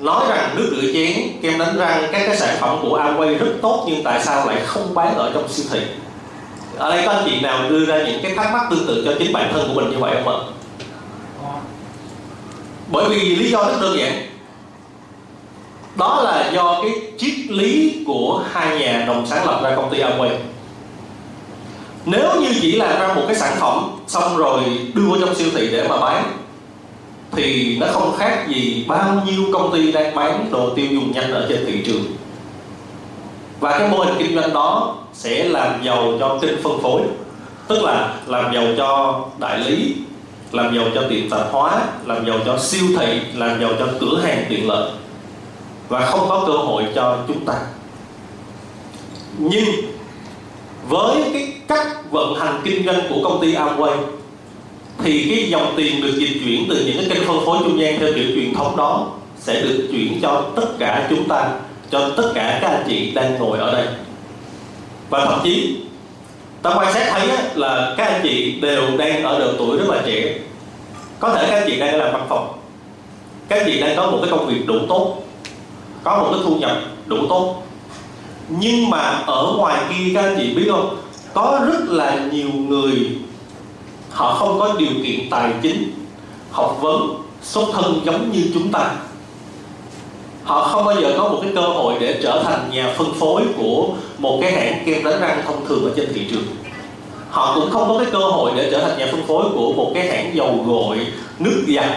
nói 0.00 0.24
rằng 0.28 0.50
nước 0.56 0.76
rửa 0.76 0.92
chén 0.92 1.12
kem 1.42 1.58
đánh 1.58 1.76
răng, 1.76 2.02
các 2.12 2.22
cái 2.26 2.36
sản 2.36 2.56
phẩm 2.60 2.78
của 2.82 2.98
Amway 2.98 3.38
rất 3.38 3.52
tốt 3.62 3.84
nhưng 3.88 4.04
tại 4.04 4.24
sao 4.24 4.46
lại 4.46 4.60
không 4.66 4.94
bán 4.94 5.14
ở 5.14 5.30
trong 5.34 5.48
siêu 5.48 5.66
thị? 5.70 5.80
Ở 6.76 6.90
đây 6.90 7.06
có 7.06 7.12
anh 7.12 7.24
chị 7.24 7.40
nào 7.40 7.70
đưa 7.70 7.84
ra 7.84 7.98
những 7.98 8.22
cái 8.22 8.34
thắc 8.36 8.52
mắc 8.52 8.62
tương 8.70 8.86
tự 8.86 9.02
cho 9.04 9.12
chính 9.18 9.32
bản 9.32 9.50
thân 9.52 9.68
của 9.68 9.80
mình 9.80 9.90
như 9.90 9.98
vậy 9.98 10.14
không 10.24 10.34
ạ? 10.34 10.40
Bởi 12.92 13.08
vì 13.08 13.36
lý 13.36 13.50
do 13.50 13.64
rất 13.64 13.80
đơn 13.80 13.98
giản. 13.98 14.28
Đó 15.96 16.22
là 16.24 16.50
do 16.54 16.82
cái 16.82 16.92
triết 17.18 17.50
lý 17.50 18.04
của 18.06 18.44
hai 18.52 18.78
nhà 18.78 19.04
đồng 19.06 19.26
sáng 19.26 19.46
lập 19.46 19.60
ra 19.62 19.76
công 19.76 19.90
ty 19.90 19.98
Amway. 19.98 20.30
Nếu 22.06 22.40
như 22.40 22.48
chỉ 22.60 22.72
làm 22.72 23.00
ra 23.00 23.14
một 23.14 23.22
cái 23.26 23.36
sản 23.36 23.56
phẩm 23.60 23.90
xong 24.06 24.36
rồi 24.36 24.60
đưa 24.94 25.08
vào 25.08 25.18
trong 25.20 25.34
siêu 25.34 25.48
thị 25.54 25.68
để 25.72 25.88
mà 25.88 25.96
bán 25.96 26.43
thì 27.36 27.76
nó 27.80 27.86
không 27.92 28.14
khác 28.18 28.46
gì 28.48 28.84
bao 28.88 29.22
nhiêu 29.26 29.42
công 29.52 29.72
ty 29.72 29.92
đang 29.92 30.14
bán 30.14 30.48
đồ 30.50 30.70
tiêu 30.74 30.86
dùng 30.90 31.12
nhanh 31.12 31.30
ở 31.30 31.46
trên 31.48 31.66
thị 31.66 31.82
trường. 31.86 32.04
Và 33.60 33.78
cái 33.78 33.88
mô 33.88 33.98
hình 33.98 34.14
kinh 34.18 34.34
doanh 34.34 34.52
đó 34.52 34.96
sẽ 35.12 35.44
làm 35.44 35.82
giàu 35.84 36.12
cho 36.20 36.38
kênh 36.42 36.62
phân 36.62 36.82
phối, 36.82 37.02
tức 37.68 37.82
là 37.82 38.14
làm 38.26 38.54
giàu 38.54 38.64
cho 38.76 39.20
đại 39.38 39.58
lý, 39.58 39.94
làm 40.52 40.76
giàu 40.76 40.84
cho 40.94 41.02
tiệm 41.08 41.30
tạp 41.30 41.52
hóa, 41.52 41.82
làm 42.06 42.26
giàu 42.26 42.38
cho 42.46 42.58
siêu 42.58 42.84
thị, 42.98 43.20
làm 43.34 43.60
giàu 43.60 43.70
cho 43.78 43.86
cửa 44.00 44.20
hàng 44.24 44.44
tiện 44.48 44.68
lợi, 44.68 44.90
và 45.88 46.06
không 46.06 46.28
có 46.28 46.44
cơ 46.46 46.52
hội 46.52 46.84
cho 46.94 47.18
chúng 47.28 47.44
ta. 47.44 47.54
Nhưng 49.38 49.64
với 50.88 51.30
cái 51.32 51.52
cách 51.68 51.86
vận 52.10 52.34
hành 52.34 52.60
kinh 52.64 52.86
doanh 52.86 53.00
của 53.08 53.20
công 53.24 53.40
ty 53.40 53.54
Amway 53.54 53.96
thì 55.02 55.26
cái 55.28 55.48
dòng 55.50 55.74
tiền 55.76 56.00
được 56.00 56.14
dịch 56.18 56.40
chuyển 56.44 56.66
từ 56.68 56.84
những 56.86 56.96
cái 56.96 57.06
kênh 57.08 57.28
phân 57.28 57.46
phối 57.46 57.58
trung 57.60 57.80
gian 57.80 57.98
theo 57.98 58.08
kiểu 58.14 58.26
truyền 58.34 58.54
thống 58.54 58.76
đó 58.76 59.10
sẽ 59.38 59.62
được 59.62 59.88
chuyển 59.92 60.20
cho 60.22 60.44
tất 60.56 60.66
cả 60.78 61.06
chúng 61.10 61.28
ta, 61.28 61.50
cho 61.90 62.10
tất 62.16 62.32
cả 62.34 62.58
các 62.62 62.68
anh 62.68 62.84
chị 62.88 63.10
đang 63.10 63.38
ngồi 63.38 63.58
ở 63.58 63.72
đây. 63.72 63.86
Và 65.10 65.24
thậm 65.24 65.40
chí, 65.44 65.76
ta 66.62 66.74
quan 66.74 66.94
sát 66.94 67.06
thấy 67.10 67.28
là 67.54 67.94
các 67.96 68.06
anh 68.06 68.20
chị 68.22 68.60
đều 68.60 68.82
đang 68.98 69.22
ở 69.22 69.38
độ 69.38 69.52
tuổi 69.58 69.78
rất 69.78 69.88
là 69.88 70.02
trẻ. 70.06 70.38
Có 71.18 71.34
thể 71.34 71.46
các 71.50 71.56
anh 71.56 71.68
chị 71.70 71.80
đang 71.80 71.98
làm 71.98 72.12
văn 72.12 72.26
phòng, 72.28 72.58
các 73.48 73.58
anh 73.58 73.66
chị 73.66 73.80
đang 73.80 73.96
có 73.96 74.10
một 74.10 74.18
cái 74.22 74.30
công 74.30 74.46
việc 74.46 74.66
đủ 74.66 74.74
tốt, 74.88 75.22
có 76.04 76.18
một 76.18 76.28
cái 76.32 76.40
thu 76.44 76.56
nhập 76.56 76.78
đủ 77.06 77.16
tốt. 77.28 77.62
Nhưng 78.48 78.90
mà 78.90 78.98
ở 79.26 79.54
ngoài 79.56 79.82
kia 79.88 80.10
các 80.14 80.24
anh 80.24 80.36
chị 80.38 80.54
biết 80.54 80.66
không? 80.70 80.96
Có 81.34 81.60
rất 81.66 81.88
là 81.88 82.18
nhiều 82.32 82.48
người 82.48 83.10
họ 84.14 84.34
không 84.34 84.58
có 84.58 84.74
điều 84.78 84.92
kiện 85.04 85.30
tài 85.30 85.52
chính, 85.62 85.92
học 86.50 86.78
vấn, 86.80 87.22
xuất 87.42 87.64
thân 87.72 88.00
giống 88.04 88.32
như 88.32 88.50
chúng 88.54 88.72
ta. 88.72 88.90
Họ 90.44 90.68
không 90.68 90.84
bao 90.84 91.00
giờ 91.00 91.14
có 91.18 91.28
một 91.28 91.38
cái 91.42 91.52
cơ 91.54 91.60
hội 91.60 91.94
để 92.00 92.20
trở 92.22 92.42
thành 92.44 92.70
nhà 92.70 92.94
phân 92.98 93.14
phối 93.14 93.42
của 93.56 93.88
một 94.18 94.38
cái 94.42 94.52
hãng 94.52 94.82
kem 94.86 95.04
đánh 95.04 95.20
răng 95.20 95.42
thông 95.46 95.66
thường 95.66 95.84
ở 95.84 95.90
trên 95.96 96.12
thị 96.14 96.26
trường. 96.30 96.44
Họ 97.30 97.54
cũng 97.54 97.70
không 97.70 97.88
có 97.88 97.98
cái 97.98 98.06
cơ 98.12 98.18
hội 98.18 98.50
để 98.56 98.68
trở 98.70 98.80
thành 98.80 98.98
nhà 98.98 99.08
phân 99.12 99.26
phối 99.26 99.44
của 99.54 99.72
một 99.72 99.90
cái 99.94 100.08
hãng 100.08 100.36
dầu 100.36 100.64
gội, 100.66 100.98
nước 101.38 101.64
giặt, 101.76 101.90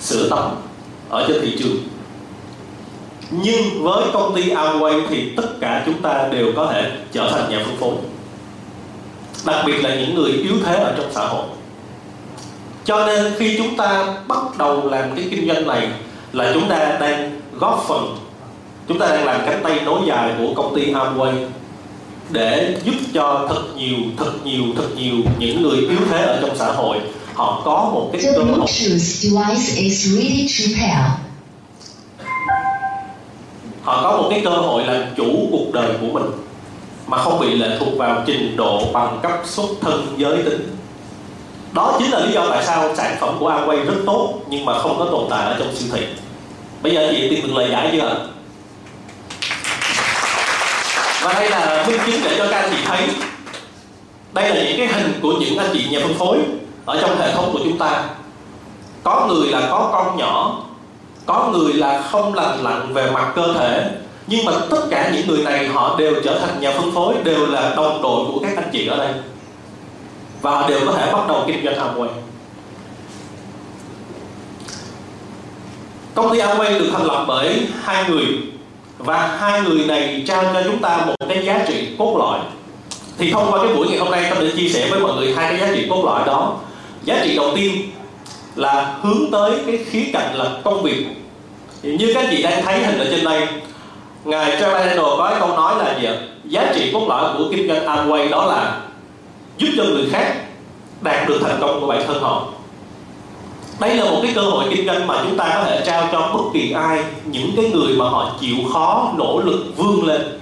sữa 0.00 0.28
tắm 0.30 0.50
ở 1.08 1.24
trên 1.28 1.40
thị 1.42 1.56
trường. 1.58 1.76
Nhưng 3.30 3.82
với 3.82 4.04
công 4.12 4.34
ty 4.34 4.50
Amway 4.50 5.02
thì 5.08 5.32
tất 5.36 5.48
cả 5.60 5.82
chúng 5.86 6.02
ta 6.02 6.28
đều 6.32 6.46
có 6.56 6.66
thể 6.72 6.90
trở 7.12 7.30
thành 7.30 7.50
nhà 7.50 7.64
phân 7.66 7.76
phối 7.76 8.11
đặc 9.46 9.64
biệt 9.66 9.84
là 9.84 9.94
những 9.94 10.14
người 10.14 10.32
yếu 10.32 10.54
thế 10.64 10.74
ở 10.74 10.94
trong 10.96 11.12
xã 11.14 11.26
hội. 11.26 11.44
Cho 12.84 13.06
nên 13.06 13.32
khi 13.38 13.56
chúng 13.58 13.76
ta 13.76 14.14
bắt 14.28 14.58
đầu 14.58 14.90
làm 14.90 15.16
cái 15.16 15.28
kinh 15.30 15.48
doanh 15.48 15.66
này 15.66 15.88
là 16.32 16.50
chúng 16.54 16.68
ta 16.68 16.96
đang 17.00 17.40
góp 17.58 17.84
phần 17.88 18.16
chúng 18.88 18.98
ta 18.98 19.08
đang 19.08 19.24
làm 19.24 19.40
cánh 19.46 19.60
tay 19.62 19.80
nối 19.84 20.00
dài 20.06 20.32
của 20.38 20.54
công 20.54 20.74
ty 20.76 20.92
Amway 20.92 21.46
để 22.30 22.76
giúp 22.84 22.94
cho 23.14 23.46
thật 23.48 23.62
nhiều 23.76 23.96
thật 24.18 24.32
nhiều 24.44 24.64
thật 24.76 24.88
nhiều 24.96 25.14
những 25.38 25.62
người 25.62 25.78
yếu 25.78 25.98
thế 26.10 26.22
ở 26.22 26.38
trong 26.40 26.56
xã 26.56 26.72
hội 26.72 26.98
họ 27.34 27.62
có 27.64 27.90
một 27.94 28.10
cái 28.12 28.22
cơ 28.22 28.42
hội. 28.42 28.68
Họ 33.82 34.02
có 34.02 34.16
một 34.16 34.28
cái 34.30 34.40
cơ 34.44 34.50
hội 34.50 34.84
làm 34.86 35.02
chủ 35.16 35.48
cuộc 35.50 35.72
đời 35.72 35.88
của 36.00 36.06
mình 36.06 36.41
mà 37.12 37.18
không 37.18 37.40
bị 37.40 37.54
lệ 37.54 37.76
thuộc 37.80 37.98
vào 37.98 38.22
trình 38.26 38.56
độ 38.56 38.84
bằng 38.92 39.18
cấp 39.22 39.32
xuất 39.44 39.66
thân 39.80 40.14
giới 40.16 40.42
tính. 40.42 40.76
Đó 41.72 41.96
chính 41.98 42.10
là 42.10 42.20
lý 42.20 42.32
do 42.32 42.46
tại 42.50 42.64
sao 42.64 42.94
sản 42.96 43.16
phẩm 43.20 43.36
của 43.40 43.50
Amway 43.50 43.84
rất 43.84 43.94
tốt 44.06 44.34
nhưng 44.48 44.64
mà 44.64 44.78
không 44.78 44.98
có 44.98 45.04
tồn 45.04 45.26
tại 45.30 45.44
ở 45.44 45.56
trong 45.58 45.74
siêu 45.74 45.88
thị. 45.92 46.06
Bây 46.82 46.94
giờ 46.94 47.08
chị 47.10 47.28
tìm 47.30 47.46
được 47.46 47.52
lời 47.56 47.68
giải 47.70 47.88
chưa 47.92 48.26
và 51.22 51.32
đây 51.32 51.50
là 51.50 51.84
minh 51.86 52.00
chứng 52.06 52.20
để 52.24 52.34
cho 52.38 52.46
các 52.50 52.60
anh 52.60 52.70
chị 52.70 52.82
thấy 52.84 53.08
đây 54.32 54.48
là 54.48 54.62
những 54.62 54.78
cái 54.78 54.86
hình 54.86 55.18
của 55.22 55.32
những 55.32 55.56
anh 55.56 55.70
chị 55.72 55.86
nhà 55.90 55.98
phân 56.02 56.14
phối 56.14 56.38
ở 56.84 56.98
trong 57.00 57.18
hệ 57.18 57.32
thống 57.32 57.50
của 57.52 57.60
chúng 57.64 57.78
ta. 57.78 58.04
Có 59.02 59.26
người 59.28 59.48
là 59.48 59.60
có 59.70 59.88
con 59.92 60.16
nhỏ, 60.18 60.62
có 61.26 61.50
người 61.52 61.72
là 61.72 62.02
không 62.10 62.34
lành 62.34 62.62
lặn 62.62 62.92
về 62.94 63.10
mặt 63.10 63.32
cơ 63.34 63.54
thể 63.58 63.90
nhưng 64.32 64.44
mà 64.44 64.52
tất 64.70 64.80
cả 64.90 65.10
những 65.14 65.26
người 65.26 65.44
này 65.44 65.68
họ 65.68 65.96
đều 65.98 66.14
trở 66.24 66.38
thành 66.38 66.60
nhà 66.60 66.72
phân 66.76 66.92
phối, 66.92 67.14
đều 67.24 67.46
là 67.46 67.74
đồng 67.76 68.02
đội 68.02 68.24
của 68.26 68.38
các 68.42 68.56
anh 68.56 68.68
chị 68.72 68.86
ở 68.86 68.96
đây. 68.96 69.14
Và 70.40 70.50
họ 70.50 70.68
đều 70.68 70.80
có 70.86 70.92
thể 70.92 71.12
bắt 71.12 71.28
đầu 71.28 71.44
kinh 71.46 71.64
doanh 71.64 71.76
Amway. 71.76 72.08
Công 76.14 76.32
ty 76.32 76.38
Amway 76.38 76.78
được 76.78 76.90
thành 76.92 77.06
lập 77.06 77.24
bởi 77.28 77.66
hai 77.82 78.04
người. 78.08 78.24
Và 78.98 79.36
hai 79.40 79.62
người 79.62 79.84
này 79.86 80.24
trao 80.26 80.44
cho 80.54 80.62
chúng 80.64 80.78
ta 80.78 80.96
một 81.06 81.14
cái 81.28 81.44
giá 81.46 81.64
trị 81.68 81.88
cốt 81.98 82.16
lõi. 82.18 82.38
Thì 83.18 83.32
thông 83.32 83.52
qua 83.52 83.62
cái 83.62 83.74
buổi 83.74 83.88
ngày 83.88 83.98
hôm 83.98 84.10
nay, 84.10 84.32
tôi 84.34 84.50
sẽ 84.50 84.56
chia 84.56 84.68
sẻ 84.68 84.88
với 84.90 85.00
mọi 85.00 85.14
người 85.14 85.34
hai 85.34 85.50
cái 85.50 85.60
giá 85.60 85.74
trị 85.76 85.86
cốt 85.90 86.04
lõi 86.04 86.26
đó. 86.26 86.56
Giá 87.04 87.20
trị 87.24 87.36
đầu 87.36 87.52
tiên 87.56 87.90
là 88.56 88.94
hướng 89.02 89.30
tới 89.32 89.52
cái 89.66 89.78
khía 89.90 90.04
cạnh 90.12 90.34
là 90.34 90.50
công 90.64 90.82
việc. 90.82 91.06
Như 91.82 92.12
các 92.14 92.26
chị 92.30 92.42
đang 92.42 92.64
thấy 92.64 92.78
hình 92.78 92.98
ở 92.98 93.06
trên 93.10 93.24
đây 93.24 93.46
ngài 94.24 94.50
Trevor 94.50 94.74
Daniel 94.74 94.98
có 94.98 95.28
cái 95.30 95.40
câu 95.40 95.56
nói 95.56 95.74
là 95.78 95.98
gì 96.00 96.06
ạ? 96.06 96.14
Giá 96.44 96.72
trị 96.74 96.90
cốt 96.92 97.06
lõi 97.08 97.30
của 97.38 97.44
kinh 97.50 97.68
doanh 97.68 97.86
Amway 97.86 98.30
đó 98.30 98.46
là 98.46 98.80
giúp 99.58 99.68
cho 99.76 99.84
người 99.84 100.08
khác 100.12 100.34
đạt 101.00 101.28
được 101.28 101.38
thành 101.42 101.58
công 101.60 101.80
của 101.80 101.86
bản 101.86 102.02
thân 102.06 102.22
họ. 102.22 102.44
Đây 103.80 103.96
là 103.96 104.04
một 104.04 104.18
cái 104.22 104.32
cơ 104.34 104.40
hội 104.40 104.64
kinh 104.70 104.86
doanh 104.86 105.06
mà 105.06 105.14
chúng 105.22 105.36
ta 105.36 105.50
có 105.54 105.64
thể 105.64 105.82
trao 105.86 106.08
cho 106.12 106.30
bất 106.34 106.42
kỳ 106.52 106.72
ai, 106.72 107.04
những 107.24 107.50
cái 107.56 107.70
người 107.74 107.96
mà 107.96 108.04
họ 108.08 108.30
chịu 108.40 108.56
khó, 108.72 109.12
nỗ 109.16 109.40
lực, 109.44 109.64
vươn 109.76 110.06
lên. 110.06 110.38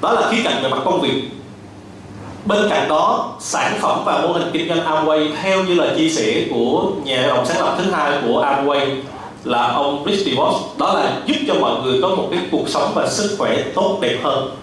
Đó 0.00 0.12
là 0.12 0.28
khía 0.30 0.42
cạnh 0.44 0.62
về 0.62 0.68
mặt 0.68 0.78
công 0.84 1.00
việc. 1.00 1.22
Bên 2.44 2.68
cạnh 2.70 2.88
đó, 2.88 3.32
sản 3.40 3.78
phẩm 3.80 4.02
và 4.04 4.20
mô 4.20 4.32
hình 4.32 4.50
kinh 4.52 4.68
doanh 4.68 4.86
Amway 4.86 5.28
theo 5.42 5.64
như 5.64 5.74
là 5.74 5.94
chia 5.96 6.08
sẻ 6.08 6.46
của 6.50 6.90
nhà 7.04 7.26
đồng 7.26 7.46
sáng 7.46 7.60
lập 7.60 7.74
thứ 7.78 7.90
hai 7.90 8.12
của 8.26 8.44
Amway 8.44 8.86
là 9.44 9.72
ông 9.72 10.04
Rich 10.06 10.26
DeVos 10.26 10.56
đó 10.78 10.94
là 10.94 11.20
giúp 11.26 11.36
cho 11.48 11.54
mọi 11.54 11.82
người 11.82 12.02
có 12.02 12.08
một 12.08 12.28
cái 12.30 12.40
cuộc 12.50 12.68
sống 12.68 12.92
và 12.94 13.08
sức 13.08 13.36
khỏe 13.38 13.62
tốt 13.74 13.98
đẹp 14.00 14.18
hơn. 14.22 14.56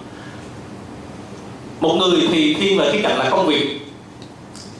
Một 1.79 1.95
người 1.95 2.27
thì 2.31 2.53
thiên 2.53 2.79
về 2.79 2.89
cái 2.91 3.01
cạnh 3.01 3.17
là 3.17 3.29
công 3.29 3.47
việc, 3.47 3.79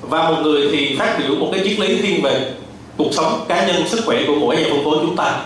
và 0.01 0.29
một 0.29 0.37
người 0.41 0.69
thì 0.71 0.95
phát 0.99 1.19
biểu 1.19 1.35
một 1.35 1.49
cái 1.51 1.61
triết 1.63 1.79
lý 1.79 2.01
thiên 2.01 2.21
về 2.21 2.53
cuộc 2.97 3.13
sống 3.13 3.45
cá 3.47 3.67
nhân, 3.67 3.87
sức 3.87 3.99
khỏe 4.05 4.17
của 4.27 4.35
mỗi 4.35 4.57
nhà 4.57 4.63
phân 4.69 4.83
phối 4.83 4.97
chúng 5.01 5.15
ta. 5.15 5.41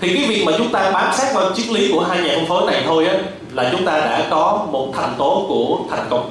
Thì 0.00 0.14
cái 0.14 0.24
việc 0.28 0.44
mà 0.44 0.52
chúng 0.58 0.72
ta 0.72 0.90
bám 0.90 1.14
sát 1.14 1.34
vào 1.34 1.54
triết 1.54 1.68
lý 1.68 1.92
của 1.92 2.00
hai 2.00 2.22
nhà 2.22 2.34
phân 2.36 2.46
phối 2.46 2.72
này 2.72 2.82
thôi 2.86 3.06
á, 3.06 3.14
là 3.52 3.68
chúng 3.72 3.84
ta 3.84 3.98
đã 3.98 4.26
có 4.30 4.66
một 4.70 4.88
thành 4.94 5.14
tố 5.18 5.44
của 5.48 5.78
thành 5.90 6.06
công 6.10 6.30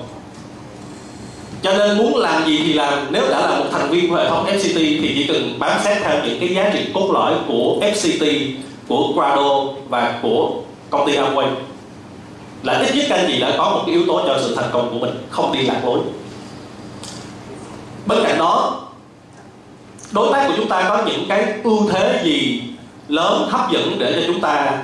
cho 1.64 1.74
nên 1.74 1.98
muốn 1.98 2.18
làm 2.18 2.46
gì 2.46 2.62
thì 2.66 2.74
làm. 2.74 3.08
Nếu 3.12 3.30
đã 3.30 3.40
là 3.40 3.60
một 3.60 3.66
thành 3.72 3.90
viên 3.90 4.10
của 4.10 4.16
hệ 4.16 4.30
thống 4.30 4.46
FCT 4.46 4.76
thì 4.76 5.12
chỉ 5.16 5.26
cần 5.28 5.60
bám 5.60 5.80
sát 5.84 6.00
theo 6.04 6.16
những 6.26 6.40
cái 6.40 6.56
giá 6.56 6.70
trị 6.74 6.80
cốt 6.94 7.12
lõi 7.14 7.34
của 7.48 7.78
FCT 7.82 8.52
của 8.88 9.14
Grado 9.16 9.64
và 9.90 10.20
của 10.22 10.52
công 10.90 11.08
ty 11.08 11.18
Amway 11.18 11.48
là 12.64 12.74
ít 12.74 12.96
nhất 12.96 13.06
các 13.10 13.16
anh 13.16 13.26
chị 13.28 13.40
đã 13.40 13.54
có 13.58 13.70
một 13.70 13.84
cái 13.86 13.96
yếu 13.96 14.06
tố 14.08 14.22
cho 14.28 14.40
sự 14.42 14.56
thành 14.56 14.70
công 14.72 14.90
của 14.92 15.06
mình, 15.06 15.16
không 15.30 15.54
đi 15.54 15.62
lạc 15.62 15.82
lối. 15.86 16.00
Bên 18.06 18.24
cạnh 18.24 18.38
đó, 18.38 18.82
đối 20.12 20.34
tác 20.34 20.48
của 20.48 20.54
chúng 20.58 20.68
ta 20.68 20.86
có 20.90 21.04
những 21.06 21.26
cái 21.30 21.46
ưu 21.64 21.90
thế 21.90 22.22
gì 22.24 22.64
lớn, 23.08 23.48
hấp 23.50 23.72
dẫn 23.72 23.96
để 24.00 24.14
cho 24.16 24.28
chúng 24.28 24.42
ta 24.42 24.82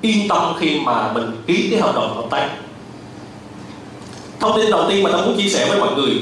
yên 0.00 0.28
tâm 0.28 0.54
khi 0.58 0.80
mà 0.80 1.12
mình 1.12 1.42
ký 1.46 1.68
cái 1.70 1.80
hợp 1.80 1.94
đồng 1.94 2.16
hợp 2.16 2.24
tác? 2.30 2.48
Thông 4.42 4.56
tin 4.56 4.70
đầu 4.70 4.84
tiên 4.88 5.02
mà 5.02 5.10
tôi 5.12 5.26
muốn 5.26 5.36
chia 5.36 5.48
sẻ 5.48 5.66
với 5.68 5.78
mọi 5.80 5.94
người. 5.94 6.20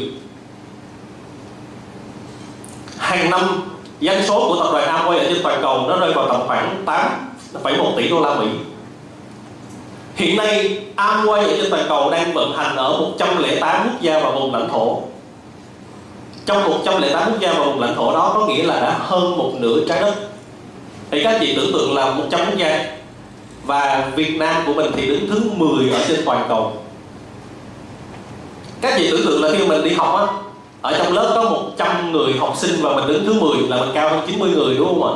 Hàng 2.99 3.31
năm 3.31 3.63
doanh 4.01 4.23
số 4.29 4.49
của 4.49 4.65
tập 4.65 4.71
đoàn 4.73 4.89
Amway 4.89 5.19
ở 5.19 5.25
trên 5.25 5.43
toàn 5.43 5.59
cầu 5.63 5.87
nó 5.89 5.97
rơi 5.97 6.13
vào 6.13 6.29
tầm 6.29 6.41
khoảng 6.47 6.85
8,1 6.87 7.97
tỷ 7.97 8.09
đô 8.09 8.21
la 8.21 8.35
Mỹ. 8.35 8.47
Hiện 10.15 10.37
nay 10.37 10.79
Amway 10.97 11.49
ở 11.49 11.57
trên 11.57 11.71
toàn 11.71 11.85
cầu 11.89 12.11
đang 12.11 12.33
vận 12.33 12.57
hành 12.57 12.77
ở 12.77 13.01
108 13.01 13.89
quốc 13.89 14.01
gia 14.01 14.19
và 14.19 14.31
vùng 14.31 14.55
lãnh 14.55 14.69
thổ. 14.69 15.03
Trong 16.47 16.71
108 16.71 17.31
quốc 17.31 17.41
gia 17.41 17.53
và 17.53 17.65
vùng 17.65 17.81
lãnh 17.81 17.95
thổ 17.95 18.13
đó 18.13 18.33
có 18.35 18.47
nghĩa 18.47 18.63
là 18.63 18.81
đã 18.81 18.99
hơn 18.99 19.39
một 19.39 19.53
nửa 19.59 19.81
trái 19.89 20.01
đất. 20.01 20.15
Thì 21.11 21.25
các 21.25 21.37
chị 21.41 21.57
tưởng 21.57 21.73
tượng 21.73 21.95
là 21.95 22.11
100 22.11 22.41
quốc 22.47 22.59
gia. 22.59 22.85
Và 23.65 24.11
Việt 24.17 24.37
Nam 24.39 24.63
của 24.67 24.73
mình 24.73 24.91
thì 24.97 25.07
đứng 25.07 25.31
thứ 25.31 25.51
10 25.57 25.91
ở 25.91 26.05
trên 26.09 26.21
toàn 26.25 26.47
cầu 26.49 26.73
các 28.81 28.95
chị 28.97 29.11
tưởng 29.11 29.27
tượng 29.27 29.43
là 29.43 29.49
khi 29.53 29.67
mình 29.67 29.85
đi 29.85 29.95
học 29.95 30.15
á, 30.15 30.27
ở 30.83 30.99
trong 30.99 31.13
lớp 31.13 31.33
có 31.35 31.43
100 31.51 32.13
người 32.13 32.33
học 32.39 32.55
sinh 32.57 32.83
và 32.83 32.97
mình 32.97 33.07
đứng 33.07 33.27
thứ 33.27 33.41
10 33.41 33.57
là 33.69 33.77
mình 33.77 33.91
cao 33.95 34.09
hơn 34.09 34.21
90 34.27 34.51
người, 34.51 34.77
đúng 34.77 34.89
không 34.89 35.03
ạ? 35.09 35.15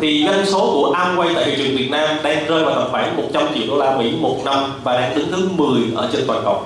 Thì 0.00 0.26
doanh 0.26 0.46
số 0.46 0.58
của 0.58 0.94
Amway 0.96 1.34
tại 1.34 1.44
thị 1.44 1.54
trường 1.56 1.76
Việt 1.76 1.90
Nam 1.90 2.08
đang 2.22 2.46
rơi 2.46 2.64
vào 2.64 2.74
tầm 2.74 2.88
khoảng 2.90 3.16
100 3.16 3.42
triệu 3.54 3.66
đô 3.68 3.76
la 3.76 3.96
Mỹ 3.96 4.12
một 4.20 4.36
năm 4.44 4.72
và 4.84 5.00
đang 5.00 5.14
đứng 5.16 5.32
thứ 5.32 5.48
10 5.56 5.80
ở 5.96 6.08
trên 6.12 6.24
toàn 6.26 6.40
cầu. 6.44 6.62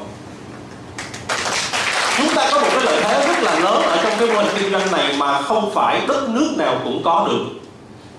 Chúng 2.17 2.35
ta 2.35 2.49
có 2.53 2.61
một 2.61 2.69
cái 2.73 2.85
lợi 2.85 3.03
thế 3.03 3.27
rất 3.27 3.43
là 3.43 3.59
lớn 3.59 3.83
ở 3.83 3.99
trong 4.03 4.13
cái 4.19 4.29
mô 4.29 4.35
hình 4.35 4.47
kinh 4.59 4.73
doanh 4.73 4.93
này 4.93 5.15
mà 5.19 5.43
không 5.43 5.71
phải 5.71 6.01
đất 6.09 6.29
nước 6.29 6.55
nào 6.57 6.75
cũng 6.85 7.03
có 7.05 7.29
được. 7.31 7.45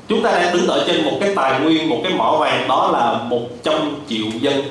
Chúng 0.07 0.23
ta 0.23 0.31
đang 0.31 0.53
đứng 0.53 0.67
ở 0.67 0.83
trên 0.87 1.05
một 1.05 1.17
cái 1.19 1.35
tài 1.35 1.59
nguyên, 1.59 1.89
một 1.89 1.99
cái 2.03 2.13
mỏ 2.13 2.37
vàng, 2.37 2.67
đó 2.67 2.89
là 2.93 3.19
100 3.29 3.75
triệu 4.09 4.25
dân 4.41 4.63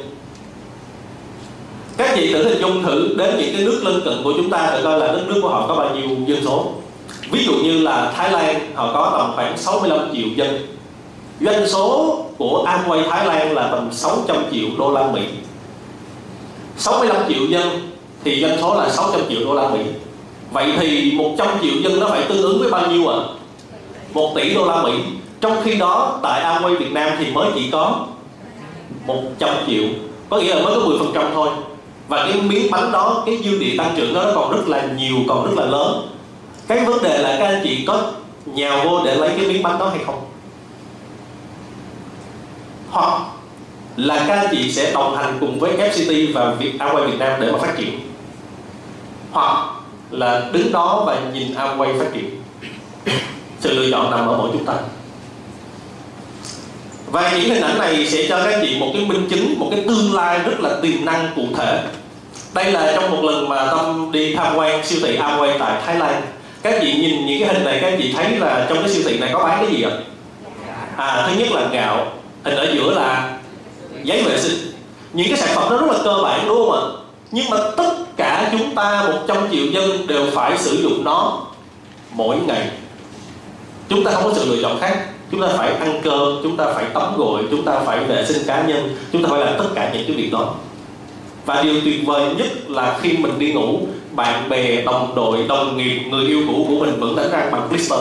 các 1.97 2.13
chị 2.17 2.33
thử 2.33 2.49
hình 2.49 2.61
dung 2.61 2.83
thử 2.83 3.15
đến 3.17 3.37
những 3.39 3.55
cái 3.55 3.65
nước 3.65 3.81
lân 3.85 4.01
cận 4.05 4.15
của 4.25 4.33
chúng 4.37 4.51
ta 4.51 4.71
để 4.73 4.81
coi 4.83 5.01
là 5.01 5.07
đất 5.07 5.23
nước 5.29 5.41
của 5.43 5.49
họ 5.49 5.67
có 5.69 5.75
bao 5.77 5.97
nhiêu 5.97 6.09
dân 6.27 6.45
số. 6.45 6.67
Ví 7.31 7.45
dụ 7.45 7.53
như 7.53 7.79
là 7.83 8.13
Thái 8.17 8.33
Lan, 8.33 8.73
họ 8.75 8.93
có 8.93 9.15
tầm 9.19 9.33
khoảng 9.35 9.59
65 9.59 10.09
triệu 10.13 10.29
dân. 10.37 10.67
Doanh 11.41 11.69
số 11.69 12.19
của 12.39 12.67
Amway 12.69 13.11
Thái 13.11 13.27
Lan 13.27 13.55
là 13.55 13.69
tầm 13.73 13.89
600 13.93 14.37
triệu 14.53 14.69
đô 14.79 14.93
la 14.93 15.07
Mỹ. 15.13 15.23
65 16.77 17.17
triệu 17.29 17.47
dân 17.47 17.69
thì 18.25 18.43
doanh 18.43 18.59
số 18.61 18.75
là 18.75 18.89
600 18.89 19.21
triệu 19.29 19.41
đô 19.45 19.55
la 19.55 19.69
Mỹ. 19.69 19.81
Vậy 20.53 20.73
thì 20.81 21.13
100 21.13 21.49
triệu 21.63 21.75
dân 21.83 22.01
nó 22.01 22.07
phải 22.07 22.23
tương 22.29 22.43
ứng 22.43 22.59
với 22.59 22.71
bao 22.71 22.91
nhiêu 22.91 23.09
ạ? 23.09 23.17
À? 23.17 23.29
1 24.15 24.33
tỷ 24.35 24.55
đô 24.55 24.67
la 24.67 24.83
Mỹ. 24.83 24.93
Trong 25.41 25.57
khi 25.65 25.75
đó, 25.75 26.19
tại 26.23 26.43
Amway 26.43 26.77
Việt 26.77 26.93
Nam 26.93 27.11
thì 27.19 27.31
mới 27.31 27.51
chỉ 27.55 27.71
có 27.71 28.07
100 29.07 29.55
triệu. 29.67 29.85
Có 30.31 30.39
nghĩa 30.39 30.55
là 30.55 30.63
mới 30.63 30.75
có 30.75 30.81
10% 30.81 31.25
thôi 31.35 31.49
và 32.13 32.29
cái 32.29 32.43
miếng 32.43 32.71
bánh 32.71 32.93
đó, 32.93 33.23
cái 33.27 33.39
dư 33.45 33.59
địa 33.59 33.75
tăng 33.79 33.95
trưởng 33.97 34.15
đó 34.15 34.23
nó 34.25 34.33
còn 34.35 34.51
rất 34.51 34.69
là 34.69 34.87
nhiều, 34.97 35.17
còn 35.29 35.45
rất 35.47 35.63
là 35.63 35.65
lớn. 35.71 36.09
Cái 36.69 36.85
vấn 36.85 37.03
đề 37.03 37.19
là 37.19 37.37
các 37.39 37.47
anh 37.47 37.61
chị 37.65 37.85
có 37.87 38.03
nhào 38.47 38.81
vô 38.85 39.05
để 39.05 39.15
lấy 39.15 39.31
cái 39.37 39.47
miếng 39.47 39.63
bánh 39.63 39.79
đó 39.79 39.89
hay 39.89 39.99
không? 40.07 40.21
Hoặc 42.91 43.21
là 43.97 44.25
các 44.29 44.39
anh 44.39 44.47
chị 44.51 44.73
sẽ 44.73 44.93
đồng 44.93 45.17
hành 45.17 45.37
cùng 45.41 45.59
với 45.59 45.73
FCT 45.77 46.33
và 46.35 46.55
Việt 46.55 46.73
Amway 46.79 47.07
Việt 47.07 47.19
Nam 47.19 47.41
để 47.41 47.53
mà 47.53 47.59
phát 47.59 47.75
triển. 47.79 48.01
Hoặc 49.31 49.67
là 50.11 50.49
đứng 50.53 50.73
đó 50.73 51.05
và 51.07 51.21
nhìn 51.35 51.55
Amway 51.55 51.99
phát 51.99 52.11
triển. 52.15 52.43
Sự 53.61 53.73
lựa 53.73 53.91
chọn 53.91 54.11
nằm 54.11 54.27
ở 54.27 54.37
mỗi 54.39 54.51
chúng 54.53 54.65
ta 54.65 54.75
và 57.11 57.33
những 57.33 57.55
hình 57.55 57.63
ảnh 57.63 57.79
này 57.79 58.07
sẽ 58.07 58.27
cho 58.29 58.45
các 58.45 58.59
chị 58.63 58.77
một 58.81 58.91
cái 58.95 59.05
minh 59.05 59.27
chứng, 59.31 59.59
một 59.59 59.69
cái 59.71 59.85
tương 59.89 60.15
lai 60.15 60.39
rất 60.39 60.61
là 60.61 60.71
tiềm 60.83 61.05
năng 61.05 61.29
cụ 61.37 61.43
thể 61.57 61.83
đây 62.55 62.73
là 62.73 62.93
trong 62.95 63.11
một 63.11 63.31
lần 63.31 63.49
mà 63.49 63.67
tâm 63.67 64.13
đi 64.13 64.35
tham 64.35 64.57
quan 64.57 64.87
siêu 64.87 65.01
thị 65.03 65.19
Amway 65.19 65.59
tại 65.59 65.83
Thái 65.87 65.97
Lan. 65.97 66.23
Các 66.63 66.75
chị 66.81 66.93
nhìn 66.93 67.27
những 67.27 67.41
cái 67.41 67.55
hình 67.55 67.65
này, 67.65 67.79
các 67.83 67.95
chị 67.99 68.13
thấy 68.17 68.31
là 68.39 68.67
trong 68.69 68.79
cái 68.79 68.89
siêu 68.89 69.03
thị 69.07 69.19
này 69.19 69.31
có 69.33 69.45
bán 69.45 69.65
cái 69.65 69.77
gì 69.77 69.83
ạ? 69.83 69.91
À 70.97 71.29
thứ 71.29 71.35
nhất 71.39 71.49
là 71.53 71.69
gạo, 71.73 72.07
hình 72.45 72.57
ở 72.57 72.73
giữa 72.75 72.95
là 72.95 73.39
giấy 74.03 74.23
vệ 74.23 74.41
sinh. 74.41 74.73
Những 75.13 75.29
cái 75.29 75.39
sản 75.39 75.49
phẩm 75.55 75.71
đó 75.71 75.77
rất 75.77 75.93
là 75.93 75.99
cơ 76.05 76.23
bản, 76.23 76.41
đúng 76.47 76.57
không 76.57 76.73
ạ? 76.73 76.83
Nhưng 77.31 77.51
mà 77.51 77.57
tất 77.77 77.93
cả 78.17 78.49
chúng 78.53 78.75
ta 78.75 79.05
100 79.13 79.37
triệu 79.51 79.67
dân 79.67 80.07
đều 80.07 80.27
phải 80.33 80.59
sử 80.59 80.83
dụng 80.83 81.05
nó 81.05 81.41
mỗi 82.11 82.37
ngày. 82.47 82.71
Chúng 83.89 84.05
ta 84.05 84.11
không 84.11 84.25
có 84.25 84.35
sự 84.35 84.57
lựa 84.57 84.63
chọn 84.63 84.81
khác. 84.81 84.99
Chúng 85.31 85.41
ta 85.41 85.49
phải 85.57 85.73
ăn 85.75 86.01
cơm, 86.05 86.41
chúng 86.43 86.57
ta 86.57 86.65
phải 86.75 86.85
tắm 86.95 87.17
gội, 87.17 87.43
chúng 87.51 87.65
ta 87.65 87.73
phải 87.87 87.99
vệ 87.99 88.25
sinh 88.25 88.43
cá 88.47 88.63
nhân, 88.63 88.97
chúng 89.13 89.23
ta 89.23 89.29
phải 89.31 89.41
làm 89.41 89.55
tất 89.59 89.69
cả 89.75 89.91
những 89.95 90.05
cái 90.07 90.17
việc 90.17 90.33
đó 90.33 90.55
và 91.45 91.63
điều 91.63 91.81
tuyệt 91.85 92.07
vời 92.07 92.35
nhất 92.35 92.71
là 92.71 92.99
khi 93.03 93.17
mình 93.17 93.39
đi 93.39 93.53
ngủ, 93.53 93.81
bạn 94.13 94.49
bè, 94.49 94.83
đồng 94.83 95.15
đội, 95.15 95.39
đồng 95.49 95.77
nghiệp, 95.77 96.01
người 96.11 96.27
yêu 96.27 96.43
cũ 96.47 96.67
của 96.69 96.85
mình 96.85 97.01
vẫn 97.01 97.17
đánh 97.17 97.31
răng 97.31 97.51
bằng 97.53 97.69
blister 97.69 98.01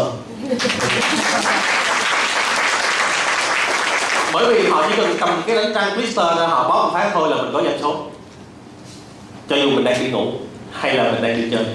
bởi 4.33 4.53
vì 4.53 4.69
họ 4.69 4.85
chỉ 4.89 4.95
cần 4.97 5.15
cầm 5.19 5.41
cái 5.47 5.55
đánh 5.55 5.73
răng 5.73 5.95
blister 5.95 6.25
ra, 6.37 6.47
họ 6.47 6.69
bóp 6.69 6.83
một 6.83 6.89
phát 6.93 7.11
thôi 7.13 7.29
là 7.29 7.41
mình 7.41 7.51
có 7.53 7.61
danh 7.63 7.79
số. 7.81 8.05
Cho 9.49 9.55
dù 9.55 9.69
mình 9.69 9.83
đang 9.83 10.03
đi 10.03 10.09
ngủ 10.09 10.31
hay 10.71 10.93
là 10.93 11.11
mình 11.11 11.21
đang 11.21 11.37
đi 11.37 11.49
chơi. 11.51 11.65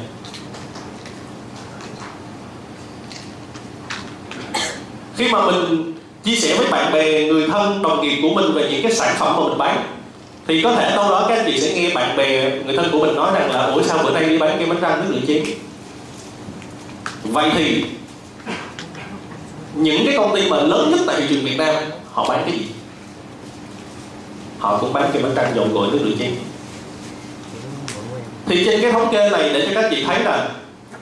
Khi 5.16 5.28
mà 5.28 5.46
mình 5.46 5.92
chia 6.24 6.36
sẻ 6.36 6.56
với 6.58 6.66
bạn 6.70 6.92
bè, 6.92 7.24
người 7.24 7.48
thân, 7.48 7.82
đồng 7.82 8.02
nghiệp 8.02 8.18
của 8.22 8.28
mình 8.34 8.52
về 8.52 8.68
những 8.70 8.82
cái 8.82 8.92
sản 8.92 9.14
phẩm 9.18 9.36
mà 9.36 9.48
mình 9.48 9.58
bán 9.58 9.95
thì 10.46 10.62
có 10.62 10.74
thể 10.74 10.96
đâu 10.96 11.10
đó 11.10 11.26
các 11.28 11.34
anh 11.38 11.46
chị 11.46 11.60
sẽ 11.60 11.74
nghe 11.74 11.94
bạn 11.94 12.16
bè, 12.16 12.50
người 12.50 12.76
thân 12.76 12.88
của 12.92 12.98
mình 12.98 13.16
nói 13.16 13.30
rằng 13.34 13.50
là, 13.50 13.64
ủa, 13.64 13.82
sao 13.82 13.98
bữa 14.04 14.10
nay 14.10 14.24
đi 14.24 14.38
bán 14.38 14.56
cái 14.58 14.66
bánh 14.66 14.80
răng 14.80 15.00
nước 15.00 15.14
rửa 15.14 15.26
chén 15.26 15.44
vậy 17.24 17.50
thì, 17.56 17.84
những 19.74 20.06
cái 20.06 20.16
công 20.16 20.34
ty 20.34 20.50
mà 20.50 20.56
lớn 20.56 20.90
nhất 20.90 21.00
tại 21.06 21.16
thị 21.20 21.26
trường 21.28 21.44
Việt 21.44 21.56
Nam, 21.58 21.74
họ 22.12 22.28
bán 22.28 22.42
cái 22.46 22.58
gì? 22.58 22.66
Họ 24.58 24.78
cũng 24.78 24.92
bán 24.92 25.10
cái 25.12 25.22
bánh 25.22 25.34
răng 25.34 25.52
dầu 25.56 25.68
gội 25.72 25.88
nước 25.92 25.98
rửa 26.04 26.16
chén. 26.18 26.34
Thì 28.46 28.64
trên 28.64 28.82
cái 28.82 28.92
thống 28.92 29.08
kê 29.12 29.30
này 29.30 29.50
để 29.52 29.66
cho 29.66 29.82
các 29.82 29.90
chị 29.90 30.04
thấy 30.06 30.20
là 30.24 30.48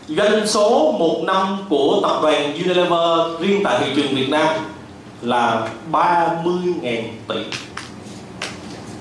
doanh 0.09 0.47
số 0.47 0.93
một 0.99 1.23
năm 1.25 1.59
của 1.69 2.01
tập 2.03 2.19
đoàn 2.23 2.53
Unilever 2.53 3.41
riêng 3.41 3.61
tại 3.65 3.79
thị 3.81 3.87
trường 3.97 4.15
Việt 4.15 4.29
Nam 4.29 4.47
là 5.23 5.69
30.000 5.93 7.03
tỷ 7.29 7.37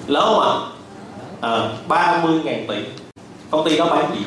lớn 0.07 0.23
không 0.25 0.39
ạ? 0.39 0.53
Ờ, 1.41 1.61
à, 1.61 1.69
30 1.87 2.39
ngàn 2.43 2.65
tỷ 2.67 2.75
công 3.51 3.65
ty 3.65 3.77
đó 3.77 3.85
bán 3.85 4.15
gì? 4.15 4.25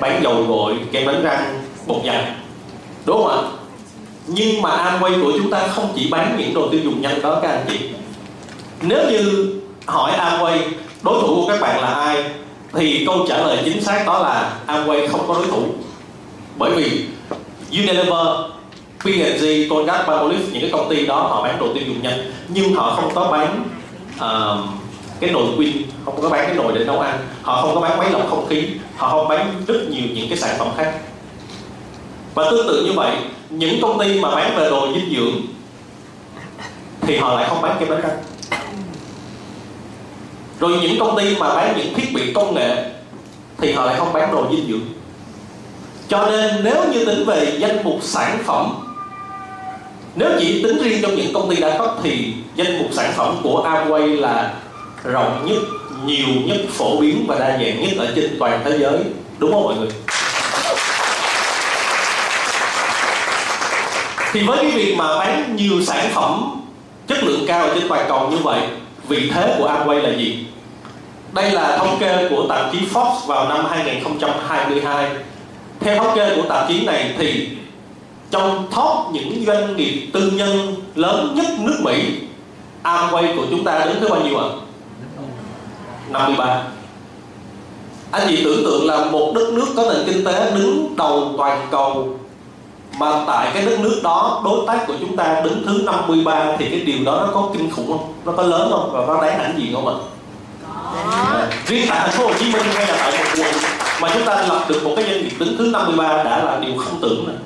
Bán 0.00 0.22
dầu 0.22 0.44
gội 0.48 0.74
kem 0.92 1.06
đánh 1.06 1.22
răng 1.22 1.62
bột 1.86 2.02
giặt 2.06 2.24
đúng 3.04 3.16
không 3.16 3.28
ạ? 3.28 3.42
Nhưng 4.26 4.62
mà 4.62 4.70
Amway 4.70 5.22
của 5.22 5.32
chúng 5.38 5.50
ta 5.50 5.66
không 5.66 5.92
chỉ 5.96 6.08
bán 6.10 6.36
những 6.38 6.54
đồ 6.54 6.68
tiêu 6.70 6.80
dùng 6.84 7.02
nhanh 7.02 7.22
đó 7.22 7.38
các 7.42 7.48
anh 7.48 7.64
chị. 7.68 7.78
Nếu 8.82 9.10
như 9.10 9.52
hỏi 9.86 10.12
Amway 10.12 10.58
đối 11.02 11.20
thủ 11.20 11.34
của 11.34 11.46
các 11.48 11.60
bạn 11.60 11.80
là 11.80 11.88
ai? 11.88 12.24
Thì 12.72 13.06
câu 13.06 13.26
trả 13.28 13.38
lời 13.38 13.58
chính 13.64 13.84
xác 13.84 14.02
đó 14.06 14.18
là 14.18 14.56
Amway 14.66 15.08
không 15.08 15.24
có 15.28 15.34
đối 15.34 15.46
thủ. 15.46 15.62
Bởi 16.58 16.70
vì 16.70 17.06
Unilever, 17.70 18.26
P&G, 19.00 19.68
Colgate, 19.70 20.04
Palmolive 20.06 20.44
những 20.52 20.60
cái 20.60 20.70
công 20.72 20.90
ty 20.90 21.06
đó 21.06 21.16
họ 21.16 21.42
bán 21.42 21.58
đồ 21.60 21.74
tiêu 21.74 21.82
dùng 21.86 22.02
nhanh 22.02 22.32
nhưng 22.48 22.74
họ 22.74 22.96
không 22.96 23.14
có 23.14 23.28
bán 23.32 23.64
uh, 24.22 24.58
cái 25.20 25.30
nồi 25.30 25.44
pin 25.58 25.72
không 26.04 26.22
có 26.22 26.28
bán 26.28 26.46
cái 26.46 26.54
nồi 26.54 26.72
để 26.78 26.84
nấu 26.84 27.00
ăn. 27.00 27.18
Họ 27.42 27.62
không 27.62 27.74
có 27.74 27.80
bán 27.80 27.98
máy 27.98 28.10
lọc 28.10 28.30
không 28.30 28.46
khí. 28.48 28.68
Họ 28.96 29.08
không 29.10 29.28
bán 29.28 29.62
rất 29.66 29.80
nhiều 29.90 30.04
những 30.14 30.28
cái 30.28 30.38
sản 30.38 30.56
phẩm 30.58 30.68
khác. 30.76 30.94
Và 32.34 32.50
tương 32.50 32.66
tự 32.66 32.84
như 32.84 32.92
vậy 32.92 33.16
những 33.50 33.82
công 33.82 33.98
ty 33.98 34.20
mà 34.20 34.34
bán 34.34 34.56
về 34.56 34.70
đồ 34.70 34.88
dinh 34.94 35.14
dưỡng 35.16 35.40
thì 37.00 37.16
họ 37.16 37.34
lại 37.34 37.48
không 37.48 37.62
bán 37.62 37.76
kem 37.80 37.90
đánh 37.90 38.00
răng 38.00 38.18
rồi 40.60 40.78
những 40.82 40.98
công 41.00 41.16
ty 41.16 41.36
mà 41.36 41.54
bán 41.54 41.74
những 41.78 41.94
thiết 41.94 42.12
bị 42.14 42.32
công 42.32 42.54
nghệ 42.54 42.90
thì 43.58 43.72
họ 43.72 43.84
lại 43.84 43.96
không 43.98 44.12
bán 44.12 44.32
đồ 44.32 44.46
dinh 44.50 44.66
dưỡng. 44.68 44.86
Cho 46.08 46.26
nên 46.30 46.64
nếu 46.64 46.84
như 46.92 47.04
tính 47.04 47.24
về 47.26 47.56
danh 47.58 47.84
mục 47.84 47.98
sản 48.02 48.38
phẩm 48.46 48.81
nếu 50.14 50.30
chỉ 50.40 50.62
tính 50.62 50.82
riêng 50.82 51.02
trong 51.02 51.16
những 51.16 51.32
công 51.32 51.50
ty 51.50 51.60
đa 51.60 51.78
cấp 51.78 51.90
thì 52.02 52.34
danh 52.54 52.78
mục 52.78 52.88
sản 52.92 53.12
phẩm 53.16 53.36
của 53.42 53.68
Amway 53.68 54.20
là 54.20 54.54
rộng 55.04 55.46
nhất, 55.46 55.58
nhiều 56.06 56.26
nhất, 56.44 56.56
phổ 56.70 57.00
biến 57.00 57.24
và 57.28 57.38
đa 57.38 57.50
dạng 57.50 57.82
nhất 57.82 57.90
ở 57.96 58.12
trên 58.16 58.36
toàn 58.38 58.60
thế 58.64 58.78
giới. 58.78 58.98
Đúng 59.38 59.52
không 59.52 59.64
mọi 59.64 59.74
người? 59.74 59.88
Thì 64.32 64.42
với 64.42 64.58
cái 64.62 64.70
việc 64.70 64.94
mà 64.96 65.18
bán 65.18 65.56
nhiều 65.56 65.82
sản 65.86 66.10
phẩm 66.14 66.60
chất 67.08 67.24
lượng 67.24 67.44
cao 67.46 67.68
trên 67.74 67.88
toàn 67.88 68.04
cầu 68.08 68.28
như 68.30 68.36
vậy, 68.36 68.60
vị 69.08 69.30
thế 69.34 69.54
của 69.58 69.68
Amway 69.68 70.02
là 70.02 70.10
gì? 70.18 70.46
Đây 71.32 71.50
là 71.50 71.76
thống 71.78 71.96
kê 72.00 72.28
của 72.30 72.46
tạp 72.48 72.72
chí 72.72 72.78
Forbes 72.92 73.26
vào 73.26 73.48
năm 73.48 73.66
2022 73.70 75.08
theo 75.80 75.96
thống 75.96 76.16
kê 76.16 76.36
của 76.36 76.42
tạp 76.48 76.68
chí 76.68 76.84
này 76.84 77.14
thì 77.18 77.48
trong 78.32 78.66
top 78.70 79.12
những 79.12 79.44
doanh 79.46 79.76
nghiệp 79.76 80.10
tư 80.12 80.30
nhân 80.34 80.74
lớn 80.94 81.34
nhất 81.34 81.46
nước 81.58 81.78
Mỹ 81.82 82.14
Amway 82.82 83.36
của 83.36 83.46
chúng 83.50 83.64
ta 83.64 83.84
đứng 83.84 84.00
thứ 84.00 84.08
bao 84.08 84.20
nhiêu 84.20 84.38
ạ? 84.38 84.44
À? 84.44 84.56
53 86.10 86.62
Anh 88.10 88.22
chị 88.28 88.44
tưởng 88.44 88.64
tượng 88.64 88.86
là 88.86 89.04
một 89.04 89.32
đất 89.34 89.52
nước 89.52 89.66
có 89.76 89.82
nền 89.82 90.06
kinh 90.06 90.24
tế 90.24 90.50
đứng 90.54 90.96
đầu 90.96 91.34
toàn 91.38 91.68
cầu 91.70 92.18
mà 92.98 93.24
tại 93.26 93.50
cái 93.54 93.66
đất 93.66 93.80
nước 93.80 94.00
đó 94.02 94.42
đối 94.44 94.66
tác 94.66 94.86
của 94.86 94.94
chúng 95.00 95.16
ta 95.16 95.40
đứng 95.44 95.62
thứ 95.66 95.82
53 95.84 96.56
thì 96.58 96.70
cái 96.70 96.80
điều 96.80 97.04
đó 97.04 97.24
nó 97.26 97.32
có 97.34 97.48
kinh 97.52 97.70
khủng 97.70 97.86
không? 97.86 98.12
Nó 98.24 98.32
có 98.32 98.42
lớn 98.42 98.68
không? 98.70 98.90
Và 98.92 99.06
có 99.06 99.22
đáng 99.22 99.38
ảnh 99.38 99.58
gì 99.58 99.70
không 99.74 99.88
ạ? 99.88 99.94
À, 101.10 101.48
riêng 101.66 101.86
tại 101.88 102.00
thành 102.00 102.10
phố 102.10 102.26
Hồ 102.26 102.32
Chí 102.38 102.52
Minh 102.52 102.62
hay 102.74 102.86
là 102.86 102.94
tại 102.98 103.12
một 103.12 103.24
quận 103.38 103.54
mà 104.00 104.10
chúng 104.14 104.24
ta 104.24 104.42
lập 104.48 104.64
được 104.68 104.84
một 104.84 104.92
cái 104.96 105.04
doanh 105.04 105.22
nghiệp 105.22 105.32
đứng 105.38 105.56
thứ 105.58 105.70
53 105.72 106.22
đã 106.22 106.44
là 106.44 106.58
điều 106.60 106.76
không 106.78 107.00
tưởng 107.00 107.26
rồi. 107.26 107.36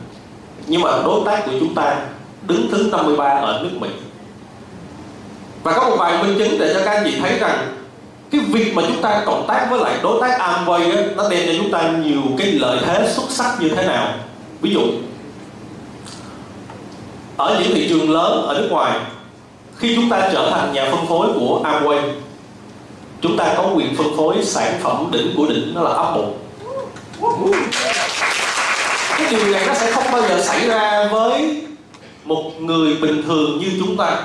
Nhưng 0.66 0.80
mà 0.80 0.90
đối 1.04 1.20
tác 1.26 1.46
của 1.46 1.52
chúng 1.60 1.74
ta 1.74 1.96
đứng 2.46 2.68
thứ 2.70 2.88
53 2.92 3.24
ở 3.24 3.60
nước 3.62 3.80
Mỹ. 3.80 3.88
Và 5.62 5.72
có 5.72 5.88
một 5.88 5.96
vài 5.98 6.22
minh 6.22 6.38
chứng 6.38 6.58
để 6.58 6.74
cho 6.74 6.80
các 6.84 6.90
anh 6.96 7.04
chị 7.04 7.20
thấy 7.20 7.38
rằng 7.38 7.76
cái 8.30 8.40
việc 8.40 8.74
mà 8.74 8.82
chúng 8.86 9.02
ta 9.02 9.22
cộng 9.26 9.46
tác 9.48 9.66
với 9.70 9.80
lại 9.80 9.98
đối 10.02 10.20
tác 10.20 10.40
Amway 10.40 10.96
ấy, 10.96 11.04
nó 11.16 11.28
đem 11.28 11.46
cho 11.46 11.52
chúng 11.58 11.70
ta 11.70 11.92
nhiều 12.04 12.22
cái 12.38 12.46
lợi 12.52 12.78
thế 12.86 13.12
xuất 13.14 13.30
sắc 13.30 13.60
như 13.60 13.68
thế 13.68 13.86
nào 13.86 14.08
ví 14.60 14.70
dụ 14.70 14.80
ở 17.36 17.60
những 17.60 17.74
thị 17.74 17.88
trường 17.88 18.10
lớn 18.10 18.46
ở 18.46 18.54
nước 18.54 18.68
ngoài 18.70 18.98
khi 19.76 19.96
chúng 19.96 20.10
ta 20.10 20.28
trở 20.32 20.50
thành 20.50 20.72
nhà 20.72 20.88
phân 20.90 21.06
phối 21.06 21.28
của 21.34 21.62
Amway 21.64 22.00
chúng 23.20 23.36
ta 23.36 23.54
có 23.56 23.70
quyền 23.74 23.96
phân 23.96 24.16
phối 24.16 24.36
sản 24.42 24.74
phẩm 24.82 25.08
đỉnh 25.12 25.34
của 25.36 25.46
đỉnh 25.46 25.74
đó 25.74 25.82
là 25.82 25.94
Apple 25.94 26.26
cái 29.30 29.40
điều 29.40 29.52
này 29.52 29.62
nó 29.66 29.74
sẽ 29.74 29.92
không 29.92 30.04
bao 30.12 30.22
giờ 30.28 30.42
xảy 30.42 30.68
ra 30.68 31.08
với 31.10 31.62
một 32.24 32.52
người 32.60 32.94
bình 32.94 33.22
thường 33.26 33.58
như 33.58 33.66
chúng 33.78 33.96
ta. 33.96 34.22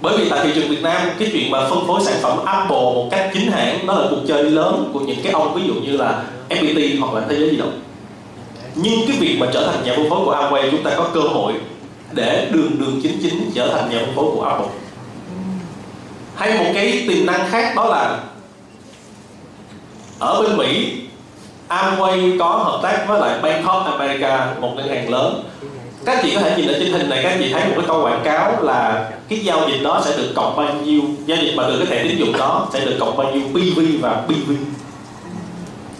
Bởi 0.00 0.18
vì 0.18 0.30
tại 0.30 0.40
thị 0.42 0.50
trường 0.54 0.68
Việt 0.68 0.82
Nam, 0.82 1.08
cái 1.18 1.28
chuyện 1.32 1.50
mà 1.50 1.68
phân 1.68 1.86
phối 1.86 2.00
sản 2.04 2.16
phẩm 2.22 2.44
Apple 2.44 2.76
một 2.76 3.08
cách 3.10 3.30
chính 3.34 3.52
hãng, 3.52 3.86
đó 3.86 3.94
là 3.94 4.06
cuộc 4.10 4.20
chơi 4.28 4.42
lớn 4.50 4.90
của 4.92 5.00
những 5.00 5.18
cái 5.22 5.32
ông, 5.32 5.54
ví 5.54 5.62
dụ 5.66 5.74
như 5.74 5.96
là 5.96 6.22
FPT 6.48 7.00
hoặc 7.00 7.14
là 7.14 7.26
thế 7.28 7.36
giới 7.38 7.50
di 7.50 7.56
động. 7.56 7.80
Nhưng 8.74 9.00
cái 9.08 9.16
việc 9.20 9.36
mà 9.40 9.46
trở 9.52 9.66
thành 9.66 9.84
nhà 9.84 9.92
phân 9.96 10.10
phối 10.10 10.24
của 10.24 10.34
Amway 10.34 10.70
chúng 10.70 10.82
ta 10.82 10.90
có 10.96 11.08
cơ 11.14 11.20
hội 11.20 11.52
để 12.12 12.48
đường 12.52 12.78
đường 12.78 13.00
chính 13.02 13.18
chính 13.22 13.50
trở 13.54 13.68
thành 13.68 13.90
nhà 13.90 13.98
phân 14.06 14.14
phối 14.14 14.24
của 14.34 14.42
Apple. 14.42 14.66
Hay 16.36 16.58
một 16.58 16.70
cái 16.74 17.04
tiềm 17.08 17.26
năng 17.26 17.50
khác 17.50 17.72
đó 17.76 17.84
là 17.84 18.18
ở 20.18 20.42
bên 20.42 20.56
Mỹ 20.56 20.92
Amway 21.68 22.38
có 22.38 22.48
hợp 22.48 22.80
tác 22.82 23.04
với 23.08 23.20
lại 23.20 23.38
Bank 23.42 23.66
of 23.66 23.82
America, 23.84 24.54
một 24.60 24.72
ngân 24.76 24.88
hàng 24.88 25.10
lớn. 25.10 25.44
Các 26.06 26.18
chị 26.22 26.34
có 26.34 26.40
thể 26.40 26.56
nhìn 26.56 26.68
ở 26.68 26.76
trên 26.78 26.92
hình 26.92 27.10
này, 27.10 27.20
các 27.22 27.36
chị 27.38 27.52
thấy 27.52 27.64
một 27.64 27.72
cái 27.76 27.84
câu 27.86 28.02
quảng 28.02 28.20
cáo 28.24 28.62
là 28.62 29.10
cái 29.28 29.38
giao 29.38 29.68
dịch 29.68 29.82
đó 29.82 30.02
sẽ 30.04 30.16
được 30.16 30.32
cộng 30.36 30.56
bao 30.56 30.74
nhiêu, 30.84 31.00
giao 31.26 31.38
dịch 31.42 31.54
mà 31.56 31.64
từ 31.68 31.78
cái 31.78 31.86
thẻ 31.86 32.08
tín 32.08 32.18
dụng 32.18 32.38
đó 32.38 32.68
sẽ 32.72 32.80
được 32.80 32.96
cộng 33.00 33.16
bao 33.16 33.32
nhiêu 33.32 33.42
PV 33.52 33.80
và 34.02 34.22
PV 34.26 34.50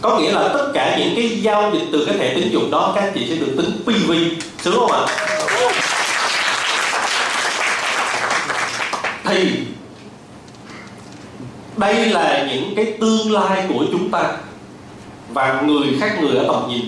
có 0.04 0.18
nghĩa 0.18 0.32
là 0.32 0.48
tất 0.48 0.70
cả 0.74 0.96
những 0.98 1.12
cái 1.16 1.42
giao 1.42 1.70
dịch 1.72 1.84
từ 1.92 2.04
cái 2.06 2.18
thẻ 2.18 2.34
tín 2.34 2.50
dụng 2.50 2.70
đó, 2.70 2.92
các 2.94 3.10
chị 3.14 3.26
sẽ 3.28 3.36
được 3.36 3.52
tính 3.56 3.70
PV 3.84 4.12
sướng 4.62 4.74
không 4.74 4.92
ạ? 4.92 5.06
Thì 9.24 9.50
đây 11.76 11.94
là 11.94 12.46
những 12.52 12.74
cái 12.76 12.94
tương 13.00 13.32
lai 13.32 13.64
của 13.68 13.84
chúng 13.92 14.10
ta 14.10 14.22
và 15.32 15.62
người 15.66 15.88
khác 16.00 16.18
người 16.20 16.36
ở 16.36 16.44
tầm 16.52 16.68
nhìn. 16.68 16.84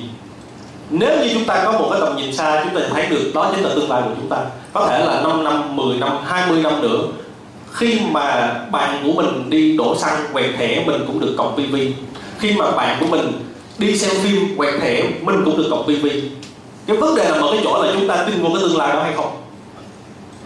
Nếu 0.90 1.18
như 1.18 1.31
chúng 1.35 1.44
ta 1.44 1.64
có 1.64 1.72
một 1.72 1.88
cái 1.90 2.01
tầm 2.01 2.16
nhìn 2.16 2.33
xa, 2.33 2.64
chúng 2.64 2.83
ta 2.83 2.88
thấy 2.90 3.07
được 3.07 3.31
đó 3.35 3.51
chính 3.55 3.64
là 3.64 3.70
tương 3.75 3.90
lai 3.90 4.03
của 4.05 4.14
chúng 4.16 4.29
ta. 4.29 4.37
Có 4.72 4.87
thể 4.87 5.05
là 5.07 5.20
5 5.22 5.44
năm 5.44 5.77
10 5.77 5.96
năm 5.96 6.11
20 6.25 6.62
năm 6.62 6.83
nữa, 6.83 7.03
khi 7.72 8.01
mà 8.11 8.55
bạn 8.70 9.03
của 9.05 9.22
mình 9.22 9.51
đi 9.51 9.77
đổ 9.77 9.96
xăng, 9.96 10.27
quẹt 10.33 10.51
thẻ, 10.59 10.85
mình 10.87 11.05
cũng 11.07 11.20
được 11.20 11.35
cộng 11.38 11.55
PV 11.55 11.77
khi 12.38 12.53
mà 12.53 12.70
bạn 12.70 12.96
của 13.01 13.07
mình 13.07 13.33
đi 13.79 13.99
xem 13.99 14.11
phim, 14.22 14.57
quẹt 14.57 14.75
thẻ, 14.81 15.03
mình 15.22 15.42
cũng 15.44 15.57
được 15.57 15.66
cộng 15.70 15.85
PV 15.85 16.07
cái 16.87 16.96
vấn 16.96 17.14
đề 17.14 17.25
là 17.25 17.38
ở 17.38 17.53
cái 17.53 17.61
chỗ 17.64 17.83
là 17.83 17.92
chúng 17.92 18.09
ta 18.09 18.25
tin 18.27 18.42
vào 18.42 18.53
cái 18.53 18.62
tương 18.62 18.77
lai 18.77 18.92
đó 18.92 19.03
hay 19.03 19.12
không? 19.16 19.37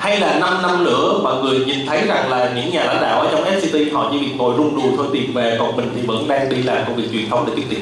Hay 0.00 0.20
là 0.20 0.38
5 0.38 0.62
năm 0.62 0.84
nữa 0.84 1.20
mà 1.22 1.30
người 1.30 1.58
nhìn 1.58 1.86
thấy 1.86 2.06
rằng 2.06 2.30
là 2.30 2.52
những 2.54 2.70
nhà 2.70 2.84
lãnh 2.84 3.02
đạo 3.02 3.20
ở 3.20 3.28
trong 3.32 3.44
FCT 3.44 3.94
họ 3.94 4.08
chỉ 4.12 4.18
việc 4.18 4.32
ngồi 4.36 4.54
rung 4.56 4.76
đùi 4.76 4.92
thôi 4.96 5.06
tiền 5.12 5.32
về, 5.34 5.56
còn 5.58 5.76
mình 5.76 5.92
thì 5.94 6.02
vẫn 6.06 6.28
đang 6.28 6.48
đi 6.48 6.62
làm 6.62 6.84
công 6.86 6.96
việc 6.96 7.08
truyền 7.12 7.30
thống 7.30 7.44
để 7.46 7.52
kiếm 7.56 7.66
tiền. 7.70 7.80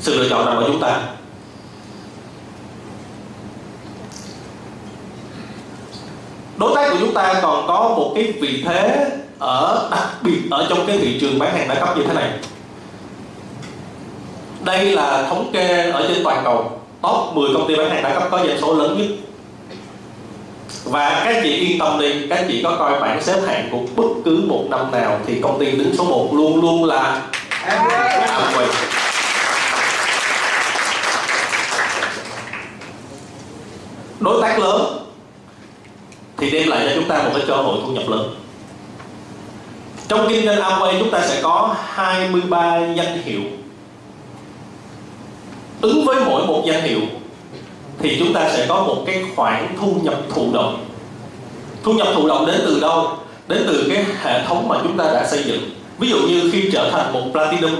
Sự 0.00 0.18
lựa 0.18 0.28
chọn 0.28 0.46
nằm 0.46 0.56
ở 0.56 0.64
chúng 0.66 0.80
ta? 0.80 1.00
Đối 6.56 6.74
tác 6.74 6.90
của 6.90 6.96
chúng 7.00 7.14
ta 7.14 7.34
còn 7.42 7.66
có 7.66 7.94
một 7.96 8.12
cái 8.14 8.32
vị 8.40 8.62
thế 8.66 9.10
ở 9.38 9.88
đặc 9.90 10.08
biệt 10.22 10.40
ở 10.50 10.66
trong 10.68 10.86
cái 10.86 10.98
thị 10.98 11.18
trường 11.20 11.38
bán 11.38 11.56
hàng 11.56 11.68
đa 11.68 11.74
cấp 11.74 11.96
như 11.96 12.04
thế 12.06 12.14
này. 12.14 12.30
Đây 14.64 14.84
là 14.84 15.26
thống 15.28 15.50
kê 15.52 15.90
ở 15.90 16.04
trên 16.08 16.24
toàn 16.24 16.40
cầu. 16.44 16.80
Top 17.02 17.34
10 17.34 17.54
công 17.54 17.68
ty 17.68 17.76
bán 17.76 17.90
hàng 17.90 18.02
đa 18.02 18.14
cấp 18.14 18.28
có 18.30 18.38
doanh 18.38 18.60
số 18.60 18.74
lớn 18.74 18.98
nhất 18.98 19.31
và 20.84 21.22
các 21.24 21.40
chị 21.42 21.50
yên 21.50 21.78
tâm 21.78 22.00
đi, 22.00 22.26
các 22.30 22.44
chị 22.48 22.62
có 22.62 22.76
coi 22.78 23.00
bảng 23.00 23.22
xếp 23.22 23.40
hạng 23.46 23.68
của 23.70 23.80
bất 23.96 24.08
cứ 24.24 24.44
một 24.46 24.64
năm 24.70 24.90
nào 24.92 25.20
thì 25.26 25.40
công 25.40 25.60
ty 25.60 25.70
đứng 25.70 25.96
số 25.98 26.04
1 26.04 26.28
luôn 26.32 26.60
luôn 26.60 26.84
là 26.84 27.22
Amway 27.66 28.66
đối 34.20 34.42
tác 34.42 34.58
lớn 34.58 34.98
thì 36.36 36.50
đem 36.50 36.68
lại 36.68 36.86
cho 36.88 36.94
chúng 36.94 37.08
ta 37.08 37.22
một 37.22 37.30
cái 37.34 37.42
cơ 37.46 37.54
hội 37.54 37.78
thu 37.86 37.92
nhập 37.92 38.08
lớn. 38.08 38.34
Trong 40.08 40.26
kinh 40.28 40.46
doanh 40.46 40.58
Amway, 40.58 40.98
chúng 40.98 41.10
ta 41.10 41.26
sẽ 41.28 41.42
có 41.42 41.74
23 41.86 42.78
danh 42.78 43.22
hiệu. 43.24 43.40
Ứng 45.80 46.04
với 46.04 46.16
mỗi 46.26 46.46
một 46.46 46.62
danh 46.66 46.82
hiệu 46.82 47.00
thì 48.02 48.16
chúng 48.18 48.32
ta 48.32 48.50
sẽ 48.56 48.66
có 48.68 48.84
một 48.84 49.02
cái 49.06 49.24
khoản 49.36 49.76
thu 49.80 49.96
nhập 50.02 50.14
thụ 50.34 50.46
động. 50.52 50.84
Thu 51.82 51.92
nhập 51.92 52.08
thụ 52.14 52.28
động 52.28 52.46
đến 52.46 52.60
từ 52.64 52.80
đâu? 52.80 53.08
Đến 53.48 53.62
từ 53.66 53.84
cái 53.88 54.04
hệ 54.22 54.44
thống 54.46 54.68
mà 54.68 54.76
chúng 54.82 54.96
ta 54.96 55.04
đã 55.04 55.26
xây 55.30 55.42
dựng. 55.42 55.70
Ví 55.98 56.10
dụ 56.10 56.16
như 56.16 56.50
khi 56.52 56.70
trở 56.72 56.90
thành 56.90 57.12
một 57.12 57.20
platinum, 57.32 57.76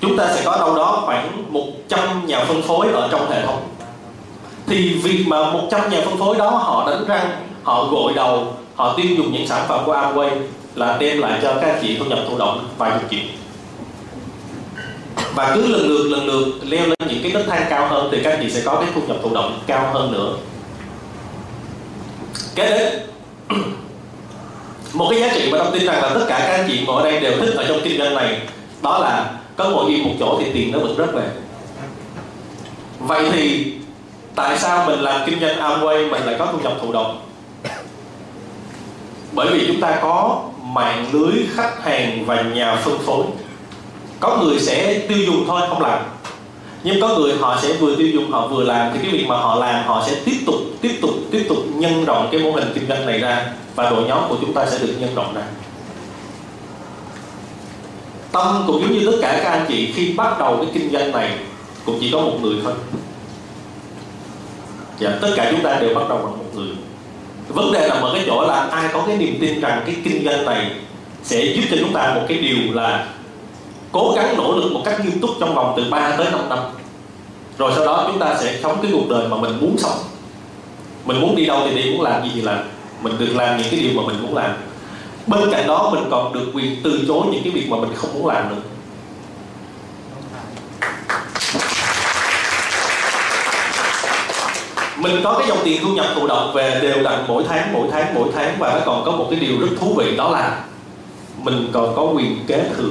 chúng 0.00 0.16
ta 0.16 0.32
sẽ 0.34 0.42
có 0.44 0.56
đâu 0.56 0.76
đó 0.76 1.02
khoảng 1.04 1.52
100 1.52 2.26
nhà 2.26 2.44
phân 2.44 2.62
phối 2.62 2.86
ở 2.92 3.08
trong 3.10 3.30
hệ 3.30 3.46
thống. 3.46 3.62
Thì 4.66 4.94
việc 4.94 5.24
mà 5.26 5.52
100 5.52 5.90
nhà 5.90 6.00
phân 6.04 6.16
phối 6.18 6.36
đó 6.36 6.50
họ 6.50 6.90
đánh 6.90 7.04
răng, 7.08 7.30
họ 7.62 7.84
gội 7.84 8.12
đầu, 8.14 8.46
họ 8.74 8.94
tiêu 8.96 9.06
dùng 9.16 9.32
những 9.32 9.46
sản 9.46 9.64
phẩm 9.68 9.80
của 9.86 9.94
Amway 9.94 10.30
là 10.74 10.96
đem 11.00 11.18
lại 11.18 11.38
cho 11.42 11.54
các 11.54 11.72
anh 11.72 11.78
chị 11.82 11.96
thu 11.98 12.04
nhập 12.04 12.18
thụ 12.30 12.38
động 12.38 12.68
vài 12.78 12.90
chục 13.00 13.10
triệu 13.10 13.41
và 15.34 15.52
cứ 15.54 15.66
lần 15.66 15.88
lượt 15.88 16.08
lần 16.10 16.26
lượt 16.26 16.46
leo 16.62 16.86
lên 16.86 17.08
những 17.08 17.22
cái 17.22 17.32
nấc 17.32 17.46
thang 17.46 17.66
cao 17.70 17.88
hơn 17.88 18.08
thì 18.12 18.22
các 18.24 18.30
anh 18.30 18.40
chị 18.42 18.50
sẽ 18.50 18.62
có 18.64 18.76
cái 18.80 18.90
thu 18.94 19.00
nhập 19.06 19.16
thụ 19.22 19.34
động 19.34 19.60
cao 19.66 19.90
hơn 19.92 20.12
nữa. 20.12 20.36
Kế 22.54 22.70
đến, 22.70 22.92
một 24.92 25.06
cái 25.10 25.20
giá 25.20 25.28
trị 25.34 25.48
mà 25.52 25.58
tôi 25.58 25.68
tin 25.72 25.86
rằng 25.86 26.02
là 26.02 26.10
tất 26.14 26.24
cả 26.28 26.38
các 26.38 26.54
anh 26.54 26.68
chị 26.68 26.84
ngồi 26.86 27.02
ở 27.02 27.10
đây 27.10 27.20
đều 27.20 27.32
thích 27.40 27.54
ở 27.56 27.64
trong 27.68 27.80
kinh 27.84 27.98
doanh 27.98 28.14
này, 28.14 28.40
đó 28.82 28.98
là 28.98 29.30
có 29.56 29.70
ngồi 29.70 29.90
yên 29.90 30.04
một 30.04 30.14
chỗ 30.20 30.38
thì 30.40 30.50
tiền 30.52 30.72
nó 30.72 30.78
vẫn 30.78 30.96
rất 30.96 31.12
về 31.14 31.24
vậy 33.06 33.30
thì 33.32 33.72
tại 34.34 34.58
sao 34.58 34.86
mình 34.86 35.00
làm 35.00 35.20
kinh 35.26 35.40
doanh 35.40 35.58
Amway 35.58 36.10
mình 36.10 36.22
lại 36.22 36.36
có 36.38 36.46
thu 36.52 36.58
nhập 36.58 36.72
thụ 36.80 36.92
động? 36.92 37.20
Bởi 39.32 39.46
vì 39.52 39.66
chúng 39.66 39.80
ta 39.80 39.98
có 40.02 40.42
mạng 40.62 41.06
lưới, 41.12 41.32
khách 41.54 41.84
hàng 41.84 42.24
và 42.26 42.42
nhà 42.42 42.76
phân 42.76 42.98
phối 42.98 43.24
có 44.22 44.36
người 44.36 44.60
sẽ 44.60 44.98
tiêu 45.08 45.18
dùng 45.18 45.44
thôi 45.46 45.60
không 45.68 45.82
làm. 45.82 46.02
Nhưng 46.84 47.00
có 47.00 47.08
người 47.08 47.32
họ 47.40 47.58
sẽ 47.62 47.72
vừa 47.72 47.96
tiêu 47.96 48.06
dùng 48.06 48.30
họ 48.30 48.46
vừa 48.46 48.64
làm 48.64 48.90
thì 48.92 48.98
cái 49.02 49.10
việc 49.10 49.26
mà 49.28 49.36
họ 49.36 49.54
làm 49.54 49.86
họ 49.86 50.04
sẽ 50.06 50.14
tiếp 50.24 50.36
tục 50.46 50.54
tiếp 50.80 50.98
tục 51.02 51.10
tiếp 51.30 51.46
tục 51.48 51.58
nhân 51.74 52.04
rộng 52.04 52.28
cái 52.32 52.40
mô 52.40 52.52
hình 52.52 52.72
kinh 52.74 52.88
doanh 52.88 53.06
này 53.06 53.18
ra 53.18 53.46
và 53.74 53.90
đội 53.90 54.04
nhóm 54.04 54.18
của 54.28 54.36
chúng 54.40 54.52
ta 54.52 54.66
sẽ 54.66 54.78
được 54.78 54.94
nhân 55.00 55.14
rộng 55.14 55.34
ra. 55.34 55.42
Tâm 58.32 58.64
cũng 58.66 58.82
giống 58.82 58.92
như 58.92 59.06
tất 59.06 59.18
cả 59.22 59.40
các 59.42 59.50
anh 59.50 59.66
chị 59.68 59.92
khi 59.92 60.12
bắt 60.16 60.38
đầu 60.38 60.56
cái 60.56 60.66
kinh 60.74 60.92
doanh 60.92 61.12
này 61.12 61.30
cũng 61.86 61.98
chỉ 62.00 62.10
có 62.12 62.20
một 62.20 62.38
người 62.42 62.56
thôi. 62.64 62.72
Dạ, 64.98 65.10
tất 65.20 65.28
cả 65.36 65.48
chúng 65.50 65.62
ta 65.62 65.78
đều 65.80 65.94
bắt 65.94 66.08
đầu 66.08 66.18
bằng 66.18 66.38
một 66.38 66.54
người. 66.54 66.68
Vấn 67.48 67.72
đề 67.72 67.88
nằm 67.88 68.02
ở 68.02 68.14
cái 68.14 68.24
chỗ 68.26 68.42
là 68.42 68.60
ai 68.60 68.90
có 68.92 69.04
cái 69.06 69.16
niềm 69.16 69.38
tin 69.40 69.60
rằng 69.60 69.82
cái 69.86 69.96
kinh 70.04 70.24
doanh 70.24 70.44
này 70.44 70.70
sẽ 71.22 71.44
giúp 71.44 71.62
cho 71.70 71.76
chúng 71.80 71.92
ta 71.92 72.14
một 72.14 72.22
cái 72.28 72.38
điều 72.38 72.74
là 72.74 73.06
cố 73.92 74.12
gắng 74.16 74.36
nỗ 74.36 74.54
lực 74.54 74.72
một 74.72 74.82
cách 74.84 75.00
nghiêm 75.00 75.20
túc 75.20 75.30
trong 75.40 75.54
vòng 75.54 75.74
từ 75.76 75.84
3 75.90 76.16
tới 76.16 76.26
5 76.32 76.48
năm. 76.48 76.58
Rồi 77.58 77.72
sau 77.76 77.84
đó 77.86 78.04
chúng 78.06 78.18
ta 78.18 78.36
sẽ 78.40 78.58
sống 78.62 78.78
cái 78.82 78.90
cuộc 78.94 79.08
đời 79.08 79.28
mà 79.28 79.36
mình 79.36 79.60
muốn 79.60 79.76
sống. 79.78 79.98
Mình 81.04 81.20
muốn 81.20 81.36
đi 81.36 81.46
đâu 81.46 81.60
thì 81.64 81.82
đi, 81.82 81.90
muốn 81.90 82.00
làm 82.00 82.22
gì 82.22 82.30
thì 82.34 82.40
làm. 82.40 82.58
Mình 83.02 83.18
được 83.18 83.34
làm 83.34 83.58
những 83.58 83.66
cái 83.70 83.80
điều 83.80 83.90
mà 83.94 84.02
mình 84.06 84.22
muốn 84.22 84.34
làm. 84.34 84.50
Bên 85.26 85.50
cạnh 85.50 85.66
đó, 85.66 85.90
mình 85.94 86.04
còn 86.10 86.32
được 86.32 86.46
quyền 86.54 86.76
từ 86.84 87.04
chối 87.08 87.26
những 87.32 87.42
cái 87.44 87.52
việc 87.52 87.68
mà 87.70 87.76
mình 87.76 87.90
không 87.96 88.14
muốn 88.14 88.26
làm 88.26 88.48
nữa. 88.48 88.62
Mình 94.96 95.20
có 95.24 95.38
cái 95.38 95.48
dòng 95.48 95.58
tiền 95.64 95.82
thu 95.82 95.88
nhập 95.88 96.06
thụ 96.14 96.26
động 96.26 96.52
về 96.54 96.78
đều 96.82 97.02
đặn 97.02 97.24
mỗi 97.28 97.44
tháng 97.48 97.72
mỗi 97.72 97.88
tháng 97.92 98.14
mỗi 98.14 98.28
tháng, 98.34 98.54
và 98.58 98.74
nó 98.74 98.80
còn 98.86 99.04
có 99.04 99.12
một 99.12 99.26
cái 99.30 99.40
điều 99.40 99.60
rất 99.60 99.66
thú 99.80 99.94
vị 99.96 100.16
đó 100.16 100.30
là 100.30 100.64
mình 101.38 101.68
còn 101.72 101.96
có 101.96 102.02
quyền 102.02 102.44
kế 102.46 102.64
thừa 102.76 102.90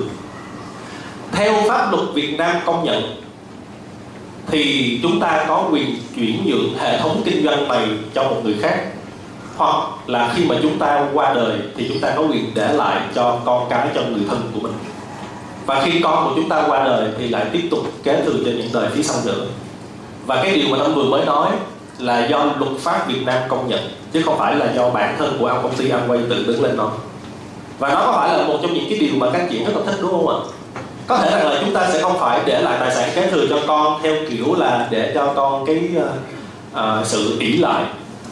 theo 1.32 1.54
pháp 1.67 1.91
luật 1.91 2.04
Việt 2.13 2.36
Nam 2.38 2.56
công 2.65 2.84
nhận, 2.84 3.15
thì 4.48 5.00
chúng 5.04 5.20
ta 5.20 5.46
có 5.48 5.67
quyền 5.72 5.96
chuyển 6.15 6.46
nhượng 6.46 6.78
hệ 6.80 6.98
thống 6.98 7.22
kinh 7.26 7.44
doanh 7.44 7.67
này 7.67 7.88
cho 8.13 8.24
một 8.24 8.41
người 8.44 8.56
khác. 8.62 8.86
Hoặc 9.58 9.88
là 10.08 10.34
khi 10.36 10.46
mà 10.46 10.56
chúng 10.62 10.80
ta 10.80 11.06
qua 11.13 11.34
đời 11.34 11.58
thì 11.78 11.88
chúng 11.89 12.00
ta 12.00 12.13
có 12.15 12.22
quyền 12.22 12.52
để 12.56 12.74
lại 12.74 13.02
cho 13.15 13.39
con 13.46 13.70
cái, 13.70 13.88
cho 13.96 14.02
người 14.02 14.22
thân 14.30 14.52
của 14.54 14.60
mình. 14.60 14.74
Và 15.65 15.82
khi 15.86 16.02
con 16.04 16.30
của 16.30 16.36
chúng 16.36 16.50
ta 16.50 16.63
qua 16.67 16.84
đời 16.84 17.10
thì 17.17 17.28
lại 17.28 17.46
tiếp 17.52 17.67
tục 17.72 17.80
kế 18.04 18.22
thừa 18.26 18.34
cho 18.46 18.52
những 18.52 18.70
đời 18.74 18.89
phía 18.94 19.04
sau 19.04 19.15
nữa. 19.26 19.46
Và 20.26 20.44
cái 20.44 20.56
điều 20.56 20.70
mà 20.70 20.78
ông 20.78 20.96
vừa 20.96 21.04
mới 21.04 21.26
nói 21.26 21.52
là 21.98 22.28
do 22.28 22.46
luật 22.60 22.72
pháp 22.80 23.08
Việt 23.08 23.26
Nam 23.26 23.39
công 23.48 23.70
nhận, 23.70 23.80
chứ 24.13 24.22
không 24.26 24.38
phải 24.38 24.56
là 24.56 24.74
do 24.76 24.89
bản 24.89 25.15
thân 25.20 25.38
của 25.39 25.48
ông 25.48 25.63
công 25.63 25.76
ty 25.76 25.89
Amway 25.89 26.30
tự 26.30 26.44
đứng 26.48 26.63
lên 26.63 26.78
nói. 26.78 26.91
Và 27.80 27.89
nó 27.89 27.96
có 28.06 28.13
phải 28.17 28.38
là 28.38 28.48
một 28.48 28.58
trong 28.62 28.74
những 28.74 28.86
cái 28.89 29.00
điều 29.00 29.15
mà 29.17 29.30
các 29.34 29.48
chị 29.52 29.63
rất 29.65 29.74
là 29.76 29.82
thích, 29.86 29.98
đúng 30.02 30.12
không 30.12 30.28
ạ? 30.28 30.39
Có 31.12 31.17
thể 31.17 31.32
rằng 31.32 31.47
là 31.47 31.58
chúng 31.62 31.74
ta 31.74 31.89
sẽ 31.93 32.02
không 32.02 32.19
phải 32.19 32.39
để 32.45 32.62
lại 32.62 32.78
tài 32.80 32.95
sản 32.95 33.10
kế 33.15 33.32
thừa 33.32 33.45
cho 33.50 33.60
con 33.67 34.00
theo 34.04 34.15
kiểu 34.30 34.56
là 34.56 34.88
để 34.89 35.12
cho 35.15 35.34
con 35.36 35.65
cái 35.65 35.89
uh, 36.74 37.06
sự 37.06 37.38
ỷ 37.39 37.58
lại 37.58 37.84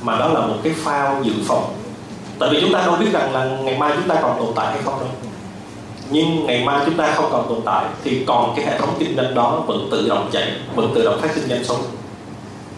mà 0.02 0.20
đó 0.20 0.28
là 0.28 0.40
một 0.40 0.56
cái 0.64 0.74
phao 0.78 1.22
dự 1.24 1.34
phòng. 1.48 1.74
Tại 2.40 2.50
vì 2.52 2.62
chúng 2.62 2.74
ta 2.74 2.82
đâu 2.86 2.96
biết 2.96 3.10
rằng 3.14 3.34
là 3.34 3.46
ngày 3.46 3.78
mai 3.78 3.92
chúng 3.96 4.08
ta 4.08 4.16
còn 4.22 4.40
tồn 4.40 4.54
tại 4.56 4.68
hay 4.68 4.82
không 4.86 5.00
đâu. 5.00 5.10
Nhưng 6.10 6.46
ngày 6.46 6.64
mai 6.66 6.86
chúng 6.86 6.98
ta 6.98 7.14
không 7.16 7.30
còn 7.32 7.50
tồn 7.50 7.60
tại 7.66 7.86
thì 8.04 8.24
còn 8.28 8.54
cái 8.56 8.66
hệ 8.66 8.80
thống 8.80 8.96
kinh 9.00 9.16
doanh 9.16 9.36
đó 9.36 9.64
vẫn 9.68 9.88
tự 9.92 10.10
động 10.10 10.30
chạy 10.32 10.52
vẫn 10.76 10.92
tự 10.96 11.06
động 11.06 11.22
phát 11.22 11.32
sinh 11.36 11.50
doanh 11.50 11.64
số 11.64 11.76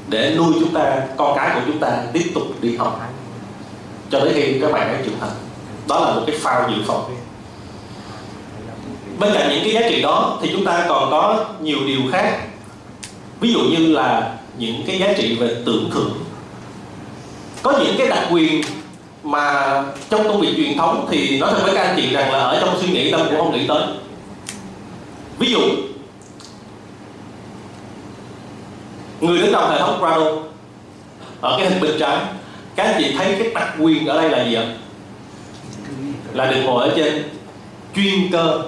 để 0.08 0.36
nuôi 0.38 0.54
chúng 0.60 0.74
ta 0.74 1.02
con 1.18 1.38
cái 1.38 1.52
của 1.56 1.62
chúng 1.68 1.80
ta 1.80 1.98
tiếp 2.14 2.32
tục 2.36 2.44
đi 2.62 2.78
học. 2.78 3.02
Cho 4.12 4.20
đến 4.20 4.34
khi 4.34 4.60
các 4.62 4.72
bạn 4.72 4.88
ấy 4.88 4.98
trưởng 5.06 5.20
thành. 5.20 5.30
Đó 5.88 6.00
là 6.00 6.14
một 6.14 6.22
cái 6.28 6.36
phao 6.40 6.70
dự 6.70 6.76
phòng 6.88 7.16
bên 9.22 9.34
cạnh 9.34 9.50
những 9.50 9.64
cái 9.64 9.74
giá 9.74 9.90
trị 9.90 10.02
đó 10.02 10.40
thì 10.42 10.50
chúng 10.52 10.66
ta 10.66 10.86
còn 10.90 11.12
có 11.12 11.46
nhiều 11.62 11.78
điều 11.86 12.02
khác. 12.12 12.40
Ví 13.40 13.54
dụ 13.54 13.60
như 13.60 13.88
là 13.88 14.38
những 14.58 14.84
cái 14.88 15.00
giá 15.00 15.14
trị 15.18 15.36
về 15.40 15.56
tưởng 15.66 15.90
thưởng 15.94 16.24
có 17.64 17.72
những 17.72 17.96
cái 17.98 18.08
đặc 18.08 18.28
quyền 18.32 18.62
mà 19.24 19.74
trong 20.10 20.28
công 20.28 20.42
việc 20.42 20.54
truyền 20.58 20.78
thống 20.78 21.08
thì 21.12 21.40
nói 21.40 21.52
thật 21.54 21.62
với 21.64 21.76
các 21.76 21.82
anh 21.82 21.96
chị 22.02 22.14
rằng 22.14 22.32
là 22.32 22.40
ở 22.40 22.60
trong 22.62 22.80
suy 22.82 22.88
nghĩ 22.88 23.12
tâm 23.12 23.22
cũng 23.30 23.38
không 23.38 23.54
nghĩ 23.54 23.68
tới. 23.68 23.84
Ví 25.40 25.52
dụ, 25.52 25.62
người 29.22 29.38
đứng 29.38 29.52
đầu 29.52 29.70
hệ 29.70 29.80
thống 29.80 29.98
Prado 30.00 30.32
ở 31.42 31.58
cái 31.58 31.70
hình 31.70 31.82
bên 31.82 31.92
trái 32.00 32.18
các 32.76 32.84
anh 32.84 32.96
chị 33.04 33.14
thấy 33.18 33.36
cái 33.40 33.52
đặc 33.54 33.74
quyền 33.80 34.06
ở 34.06 34.22
đây 34.22 34.30
là 34.30 34.46
gì 34.46 34.54
ạ? 34.54 34.66
Là 36.34 36.52
được 36.52 36.62
ngồi 36.64 36.90
ở 36.90 36.94
trên 36.96 37.24
chuyên 37.96 38.32
cơ 38.32 38.62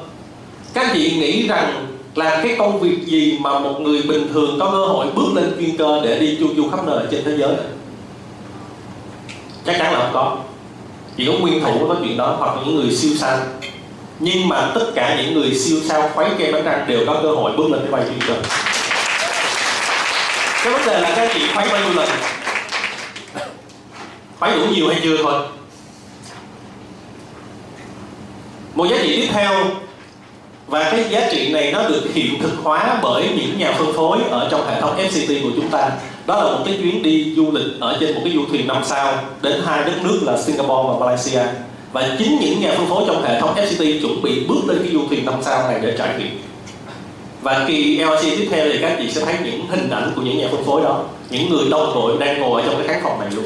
các 0.73 0.89
chị 0.93 1.15
nghĩ 1.17 1.47
rằng 1.47 1.88
là 2.15 2.41
cái 2.43 2.55
công 2.57 2.79
việc 2.79 2.97
gì 3.05 3.38
mà 3.41 3.59
một 3.59 3.79
người 3.81 4.01
bình 4.01 4.27
thường 4.33 4.57
có 4.59 4.71
cơ 4.71 4.86
hội 4.86 5.07
bước 5.15 5.33
lên 5.36 5.55
chuyên 5.59 5.77
cơ 5.77 6.01
để 6.03 6.19
đi 6.19 6.38
chu 6.39 6.53
du 6.55 6.69
khắp 6.69 6.79
nơi 6.86 7.05
trên 7.12 7.23
thế 7.25 7.38
giới? 7.38 7.55
Chắc 9.65 9.75
chắn 9.79 9.93
là 9.93 9.99
không 9.99 10.12
có. 10.13 10.38
Chỉ 11.17 11.25
có 11.25 11.33
nguyên 11.33 11.62
thủ 11.63 11.71
mới 11.79 11.88
có 11.89 11.95
chuyện 12.03 12.17
đó 12.17 12.36
hoặc 12.39 12.55
những 12.65 12.75
người 12.75 12.95
siêu 12.95 13.12
sao. 13.19 13.39
Nhưng 14.19 14.47
mà 14.47 14.71
tất 14.75 14.86
cả 14.95 15.17
những 15.17 15.33
người 15.33 15.55
siêu 15.55 15.77
sao 15.89 16.09
khuấy 16.13 16.29
kem 16.38 16.53
bánh 16.53 16.63
răng 16.63 16.86
đều 16.88 17.05
có 17.07 17.19
cơ 17.23 17.31
hội 17.31 17.51
bước 17.57 17.71
lên 17.71 17.81
cái 17.81 17.91
bay 17.91 18.03
chuyên 18.05 18.27
cơ. 18.27 18.36
Cái 20.63 20.73
vấn 20.73 20.86
đề 20.86 20.99
là 20.99 21.13
các 21.15 21.31
chị 21.33 21.41
khuấy 21.53 21.67
bao 21.69 21.79
nhiêu 21.83 21.93
lần? 21.93 22.09
Khuấy 24.39 24.51
đủ 24.57 24.65
nhiều 24.75 24.88
hay 24.88 24.99
chưa 25.03 25.17
thôi? 25.23 25.33
Một 28.75 28.86
giá 28.89 28.97
trị 29.01 29.21
tiếp 29.21 29.27
theo 29.33 29.51
và 30.73 30.91
cái 30.91 31.05
giá 31.09 31.27
trị 31.31 31.53
này 31.53 31.71
nó 31.71 31.89
được 31.89 32.03
hiện 32.13 32.39
thực 32.41 32.51
hóa 32.63 32.99
bởi 33.03 33.23
những 33.38 33.57
nhà 33.57 33.75
phân 33.77 33.93
phối 33.93 34.17
ở 34.29 34.47
trong 34.51 34.67
hệ 34.67 34.81
thống 34.81 34.97
FCT 34.97 35.43
của 35.43 35.49
chúng 35.55 35.69
ta. 35.69 35.89
Đó 36.25 36.43
là 36.43 36.51
một 36.51 36.63
cái 36.65 36.77
chuyến 36.81 37.03
đi 37.03 37.33
du 37.36 37.51
lịch 37.51 37.79
ở 37.79 37.97
trên 37.99 38.15
một 38.15 38.21
cái 38.23 38.33
du 38.33 38.45
thuyền 38.45 38.67
năm 38.67 38.77
sao 38.86 39.13
đến 39.41 39.62
hai 39.65 39.83
đất 39.83 39.93
nước 40.03 40.19
là 40.21 40.38
Singapore 40.38 40.89
và 40.89 41.05
Malaysia. 41.05 41.41
Và 41.91 42.15
chính 42.17 42.39
những 42.39 42.62
nhà 42.62 42.73
phân 42.77 42.86
phối 42.88 43.03
trong 43.07 43.23
hệ 43.23 43.39
thống 43.39 43.55
FCT 43.55 44.01
chuẩn 44.01 44.21
bị 44.21 44.45
bước 44.47 44.62
lên 44.67 44.77
cái 44.83 44.91
du 44.93 45.07
thuyền 45.09 45.25
năm 45.25 45.33
sao 45.41 45.71
này 45.71 45.79
để 45.81 45.95
trải 45.97 46.09
nghiệm. 46.17 46.41
Và 47.41 47.65
kỳ 47.67 47.97
LRC 47.97 48.21
tiếp 48.21 48.47
theo 48.51 48.65
thì 48.73 48.79
các 48.81 48.97
chị 49.01 49.12
sẽ 49.12 49.21
thấy 49.25 49.36
những 49.43 49.67
hình 49.69 49.89
ảnh 49.89 50.12
của 50.15 50.21
những 50.21 50.38
nhà 50.38 50.47
phân 50.51 50.63
phối 50.63 50.81
đó, 50.81 51.03
những 51.29 51.49
người 51.49 51.69
đông 51.69 51.91
đội 51.95 52.17
đang 52.19 52.41
ngồi 52.41 52.62
ở 52.62 52.67
trong 52.67 52.77
cái 52.77 52.88
khán 52.88 53.03
phòng 53.03 53.19
này 53.19 53.29
luôn 53.36 53.45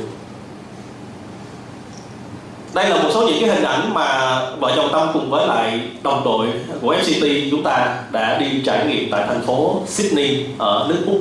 đây 2.77 2.89
là 2.89 2.97
một 3.03 3.09
số 3.13 3.27
những 3.27 3.37
cái 3.41 3.49
hình 3.49 3.63
ảnh 3.63 3.93
mà 3.93 4.39
vợ 4.59 4.73
chồng 4.75 4.89
tâm 4.91 5.07
cùng 5.13 5.29
với 5.29 5.47
lại 5.47 5.81
đồng 6.03 6.23
đội 6.25 6.47
của 6.81 6.95
FCT 6.95 7.51
chúng 7.51 7.63
ta 7.63 8.03
đã 8.11 8.37
đi 8.37 8.61
trải 8.65 8.87
nghiệm 8.87 9.11
tại 9.11 9.23
thành 9.27 9.41
phố 9.41 9.81
Sydney 9.87 10.45
ở 10.57 10.85
nước 10.89 11.03
Úc. 11.05 11.17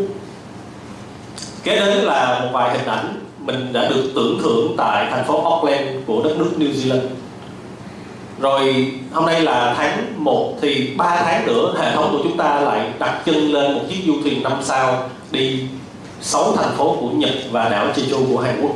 Kế 1.64 1.76
đến 1.76 1.98
là 1.98 2.40
một 2.40 2.48
vài 2.52 2.78
hình 2.78 2.86
ảnh 2.86 3.20
mình 3.38 3.72
đã 3.72 3.88
được 3.88 4.10
tưởng 4.14 4.38
thưởng 4.42 4.74
tại 4.78 5.06
thành 5.10 5.24
phố 5.24 5.50
Auckland 5.50 5.88
của 6.06 6.22
đất 6.22 6.38
nước 6.38 6.50
New 6.58 6.72
Zealand. 6.72 7.06
Rồi 8.40 8.92
hôm 9.12 9.26
nay 9.26 9.40
là 9.40 9.74
tháng 9.76 10.24
1 10.24 10.54
thì 10.62 10.90
3 10.96 11.22
tháng 11.24 11.46
nữa 11.46 11.74
hệ 11.78 11.94
thống 11.94 12.08
của 12.12 12.20
chúng 12.22 12.36
ta 12.36 12.60
lại 12.60 12.90
đặt 12.98 13.22
chân 13.24 13.52
lên 13.52 13.72
một 13.72 13.80
chiếc 13.88 14.02
du 14.06 14.14
thuyền 14.22 14.42
năm 14.42 14.52
sao 14.62 15.08
đi 15.30 15.60
6 16.20 16.52
thành 16.56 16.76
phố 16.76 16.96
của 17.00 17.10
Nhật 17.10 17.34
và 17.50 17.68
đảo 17.68 17.86
Jeju 17.96 18.34
của 18.34 18.40
Hàn 18.40 18.60
Quốc 18.62 18.72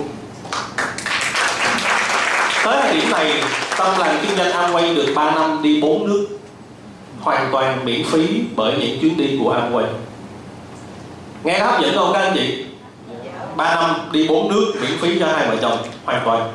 tới 2.71 2.81
thời 2.83 2.95
điểm 2.95 3.11
này, 3.11 3.33
tâm 3.79 3.99
làm 3.99 4.17
kinh 4.23 4.37
doanh 4.37 4.51
Amway 4.51 4.95
được 4.95 5.13
3 5.15 5.31
năm 5.31 5.63
đi 5.63 5.81
4 5.81 6.07
nước, 6.07 6.27
hoàn 7.21 7.49
toàn 7.53 7.85
miễn 7.85 8.05
phí 8.05 8.41
bởi 8.57 8.75
những 8.81 9.01
chuyến 9.01 9.17
đi 9.17 9.39
của 9.41 9.55
Amway 9.55 9.85
nghe 11.45 11.59
hấp 11.59 11.83
dẫn 11.83 11.95
không 11.95 12.13
các 12.13 12.21
anh 12.21 12.33
chị? 12.35 12.65
3 13.57 13.75
năm 13.75 13.95
đi 14.13 14.29
4 14.29 14.49
nước 14.49 14.73
miễn 14.81 14.99
phí 15.01 15.19
cho 15.21 15.27
hai 15.27 15.47
vợ 15.49 15.57
chồng, 15.61 15.79
hoàn 16.05 16.23
toàn. 16.25 16.53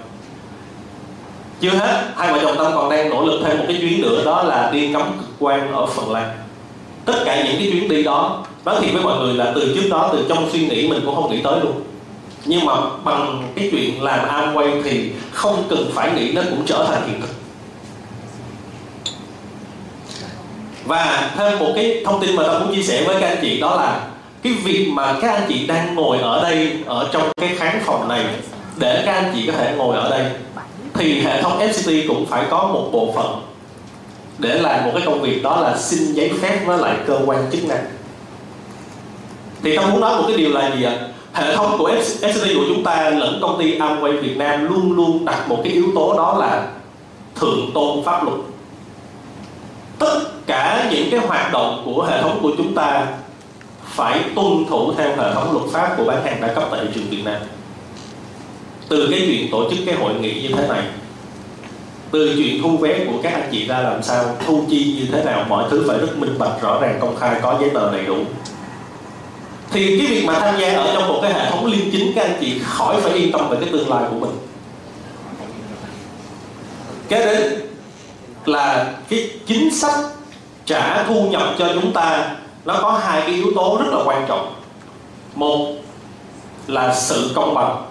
Chưa 1.61 1.69
hết, 1.69 2.03
hai 2.17 2.33
vợ 2.33 2.39
chồng 2.41 2.57
tâm 2.57 2.71
còn 2.75 2.89
đang 2.89 3.09
nỗ 3.09 3.25
lực 3.25 3.41
thêm 3.43 3.57
một 3.57 3.65
cái 3.67 3.77
chuyến 3.81 4.01
nữa, 4.01 4.25
đó 4.25 4.43
là 4.43 4.69
đi 4.73 4.87
ngắm 4.87 5.01
cực 5.19 5.29
quan 5.39 5.71
ở 5.71 5.85
phần 5.85 6.11
lan. 6.11 6.29
Tất 7.05 7.15
cả 7.25 7.43
những 7.43 7.55
cái 7.57 7.69
chuyến 7.71 7.89
đi 7.89 8.03
đó, 8.03 8.43
nói 8.65 8.75
thiệt 8.81 8.93
với 8.93 9.03
mọi 9.03 9.19
người 9.19 9.33
là 9.33 9.51
từ 9.55 9.75
trước 9.75 9.87
đó, 9.89 10.09
từ 10.13 10.25
trong 10.29 10.49
suy 10.51 10.67
nghĩ 10.67 10.87
mình 10.87 11.01
cũng 11.05 11.15
không 11.15 11.31
nghĩ 11.31 11.41
tới 11.43 11.59
luôn 11.63 11.81
nhưng 12.45 12.65
mà 12.65 12.73
bằng 13.03 13.47
cái 13.55 13.69
chuyện 13.71 14.03
làm 14.03 14.29
Amway 14.29 14.81
thì 14.83 15.11
không 15.31 15.63
cần 15.69 15.91
phải 15.93 16.11
nghĩ 16.11 16.31
nó 16.31 16.41
cũng 16.49 16.63
trở 16.65 16.87
thành 16.91 17.07
hiện 17.07 17.21
thực. 17.21 17.29
Và 20.85 21.31
thêm 21.37 21.59
một 21.59 21.71
cái 21.75 22.01
thông 22.05 22.21
tin 22.21 22.35
mà 22.35 22.43
tôi 22.43 22.59
muốn 22.59 22.75
chia 22.75 22.83
sẻ 22.83 23.03
với 23.07 23.21
các 23.21 23.27
anh 23.27 23.37
chị, 23.41 23.59
đó 23.59 23.75
là 23.75 24.07
cái 24.43 24.53
việc 24.53 24.89
mà 24.93 25.15
các 25.21 25.33
anh 25.33 25.45
chị 25.49 25.67
đang 25.67 25.95
ngồi 25.95 26.17
ở 26.17 26.43
đây, 26.43 26.71
ở 26.85 27.09
trong 27.11 27.29
cái 27.41 27.55
khán 27.57 27.79
phòng 27.85 28.07
này, 28.07 28.25
để 28.77 29.03
các 29.05 29.13
anh 29.13 29.31
chị 29.35 29.47
có 29.47 29.53
thể 29.53 29.73
ngồi 29.77 29.97
ở 29.97 30.09
đây, 30.09 30.31
thì 30.93 31.21
hệ 31.21 31.41
thống 31.41 31.59
FCT 31.59 32.07
cũng 32.07 32.25
phải 32.25 32.45
có 32.49 32.69
một 32.73 32.89
bộ 32.91 33.13
phận 33.15 33.41
để 34.37 34.59
làm 34.59 34.85
một 34.85 34.91
cái 34.93 35.03
công 35.05 35.21
việc, 35.21 35.43
đó 35.43 35.61
là 35.61 35.77
xin 35.77 36.13
giấy 36.13 36.31
phép 36.41 36.59
với 36.65 36.77
lại 36.77 36.95
cơ 37.07 37.19
quan 37.25 37.49
chức 37.51 37.65
năng. 37.65 37.85
Thì 39.63 39.75
tôi 39.75 39.87
muốn 39.87 40.01
nói 40.01 40.17
một 40.17 40.23
cái 40.27 40.37
điều 40.37 40.49
là 40.49 40.75
gì 40.75 40.83
ạ? 40.83 40.95
Hệ 41.35 41.55
thống 41.55 41.75
của 41.77 41.91
SCT 42.03 42.41
của 42.55 42.65
chúng 42.67 42.83
ta 42.83 43.09
lẫn 43.09 43.39
công 43.41 43.59
ty 43.59 43.79
Amway 43.79 44.21
Việt 44.21 44.37
Nam 44.37 44.67
luôn 44.67 44.95
luôn 44.95 45.25
đặt 45.25 45.49
một 45.49 45.59
cái 45.63 45.73
yếu 45.73 45.85
tố 45.95 46.17
đó 46.17 46.37
là 46.39 46.67
thượng 47.35 47.71
tôn 47.73 48.03
pháp 48.05 48.23
luật. 48.23 48.37
Tất 49.99 50.19
cả 50.47 50.89
những 50.91 51.07
cái 51.11 51.19
hoạt 51.19 51.53
động 51.53 51.81
của 51.85 52.03
hệ 52.03 52.21
thống 52.21 52.39
của 52.41 52.51
chúng 52.57 52.75
ta 52.75 53.07
phải 53.83 54.19
tuân 54.35 54.65
thủ 54.69 54.93
theo 54.97 55.09
hệ 55.09 55.33
thống 55.33 55.53
luật 55.53 55.65
pháp 55.71 55.95
của 55.97 56.05
bán 56.05 56.25
hàng 56.25 56.41
đa 56.41 56.53
cấp 56.53 56.63
tại 56.71 56.79
thị 56.83 56.89
trường 56.95 57.09
Việt 57.09 57.21
Nam. 57.25 57.41
Từ 58.89 59.07
cái 59.11 59.23
chuyện 59.27 59.51
tổ 59.51 59.69
chức 59.69 59.79
cái 59.85 59.95
hội 59.95 60.13
nghị 60.13 60.41
như 60.41 60.55
thế 60.55 60.67
này, 60.67 60.83
từ 62.11 62.33
chuyện 62.37 62.61
thu 62.63 62.77
vé 62.77 63.05
của 63.05 63.17
các 63.23 63.33
anh 63.33 63.49
chị 63.51 63.67
ra 63.67 63.79
làm 63.79 64.03
sao, 64.03 64.23
thu 64.47 64.63
chi 64.69 64.95
như 64.99 65.07
thế 65.11 65.23
nào, 65.23 65.45
mọi 65.49 65.63
thứ 65.69 65.85
phải 65.87 65.99
rất 65.99 66.17
minh 66.17 66.35
bạch, 66.39 66.61
rõ 66.61 66.79
ràng, 66.81 66.97
công 67.01 67.15
khai, 67.15 67.39
có 67.41 67.57
giấy 67.61 67.69
tờ 67.73 67.91
đầy 67.91 68.05
đủ 68.05 68.17
thì 69.75 69.97
cái 69.97 70.07
việc 70.07 70.25
mà 70.25 70.39
tham 70.39 70.59
gia 70.59 70.73
ở 70.73 70.91
trong 70.93 71.07
một 71.07 71.19
cái 71.21 71.33
hệ 71.33 71.49
thống 71.49 71.65
liêm 71.65 71.91
chính, 71.91 72.11
các 72.15 72.21
anh 72.21 72.37
chị 72.41 72.59
khỏi 72.65 73.01
phải 73.01 73.13
yên 73.13 73.31
tâm 73.31 73.49
về 73.49 73.57
cái 73.61 73.69
tương 73.71 73.89
lai 73.89 74.03
của 74.09 74.19
mình. 74.19 74.31
Cái 77.09 77.25
đến 77.25 77.61
là 78.45 78.93
cái 79.09 79.29
chính 79.45 79.75
sách 79.75 79.95
trả 80.65 81.03
thu 81.03 81.29
nhập 81.29 81.41
cho 81.59 81.69
chúng 81.73 81.93
ta, 81.93 82.35
nó 82.65 82.77
có 82.81 82.91
hai 82.91 83.21
cái 83.21 83.35
yếu 83.35 83.51
tố 83.55 83.77
rất 83.79 83.97
là 83.97 84.03
quan 84.05 84.25
trọng. 84.27 84.53
Một 85.35 85.75
là 86.67 86.95
sự 86.95 87.31
công 87.35 87.53
bằng. 87.53 87.85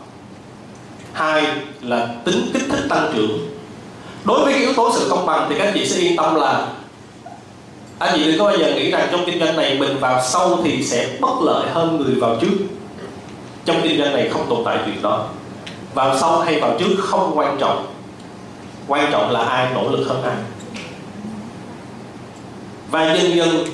Hai 1.13 1.47
là 1.81 2.09
tính 2.25 2.51
kích 2.53 2.63
thích 2.71 2.87
tăng 2.89 3.13
trưởng. 3.15 3.39
Đối 4.25 4.45
với 4.45 4.53
cái 4.53 4.63
yếu 4.63 4.75
tố 4.75 4.93
sự 4.95 5.07
công 5.11 5.27
bằng 5.27 5.47
thì 5.49 5.59
các 5.59 5.65
anh 5.65 5.75
chị 5.75 5.89
sẽ 5.89 6.01
yên 6.01 6.17
tâm 6.17 6.35
là 6.35 6.67
anh 7.99 8.13
chị 8.17 8.25
đừng 8.25 8.39
có 8.39 8.45
bao 8.45 8.57
giờ 8.57 8.75
nghĩ 8.75 8.91
rằng 8.91 9.09
trong 9.13 9.25
kinh 9.27 9.39
doanh 9.39 9.57
này 9.57 9.79
mình 9.79 9.99
vào 10.01 10.23
sâu 10.23 10.59
thì 10.65 10.85
sẽ 10.85 11.09
bất 11.21 11.43
lợi 11.43 11.69
hơn 11.73 11.97
người 11.97 12.15
vào 12.15 12.37
trước. 12.41 12.57
Trong 13.65 13.81
kinh 13.83 13.99
doanh 13.99 14.13
này 14.13 14.29
không 14.29 14.47
tồn 14.49 14.59
tại 14.65 14.79
chuyện 14.87 15.03
đó. 15.03 15.27
Vào 15.95 16.19
sâu 16.19 16.39
hay 16.39 16.61
vào 16.61 16.77
trước 16.79 16.95
không 16.99 17.39
quan 17.39 17.57
trọng. 17.61 17.87
Quan 18.89 19.13
trọng 19.13 19.31
là 19.31 19.41
ai 19.41 19.69
nỗ 19.75 19.91
lực 19.91 20.05
hơn 20.09 20.23
ai. 20.23 20.35
Và 22.91 23.15
dần 23.15 23.37
dần, 23.37 23.65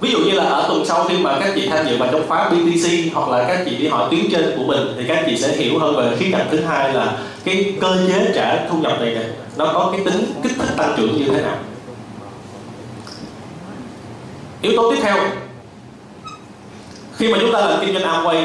ví 0.00 0.10
dụ 0.10 0.18
như 0.18 0.32
là 0.32 0.44
ở 0.44 0.64
tuần 0.68 0.84
sau 0.86 1.04
khi 1.04 1.18
mà 1.18 1.38
các 1.40 1.52
chị 1.54 1.68
tham 1.68 1.86
dự 1.88 1.96
vào 1.96 2.08
trong 2.12 2.28
khóa 2.28 2.48
BTC 2.48 3.14
hoặc 3.14 3.28
là 3.28 3.44
các 3.48 3.62
chị 3.64 3.76
đi 3.76 3.88
hỏi 3.88 4.08
tuyến 4.10 4.30
trên 4.30 4.54
của 4.56 4.64
mình 4.64 4.94
thì 4.96 5.04
các 5.08 5.24
chị 5.26 5.36
sẽ 5.36 5.56
hiểu 5.56 5.78
hơn 5.78 5.96
về 5.96 6.16
khía 6.18 6.28
cạnh 6.32 6.46
thứ 6.50 6.60
hai 6.60 6.94
là 6.94 7.18
cái 7.44 7.74
cơ 7.80 7.96
chế 8.08 8.32
trả 8.34 8.66
thu 8.70 8.78
nhập 8.78 9.00
này 9.00 9.14
này 9.14 9.24
nó 9.56 9.64
có 9.64 9.92
cái 9.92 10.00
tính 10.04 10.32
kích 10.42 10.52
thích 10.58 10.74
tăng 10.76 10.94
trưởng 10.96 11.16
như 11.16 11.24
thế 11.28 11.42
nào 11.42 11.58
yếu 14.62 14.72
tố 14.76 14.90
tiếp 14.90 14.98
theo, 15.02 15.16
khi 17.16 17.32
mà 17.32 17.38
chúng 17.40 17.52
ta 17.52 17.60
làm 17.60 17.80
kinh 17.80 17.94
doanh 17.94 18.04
Amway, 18.04 18.44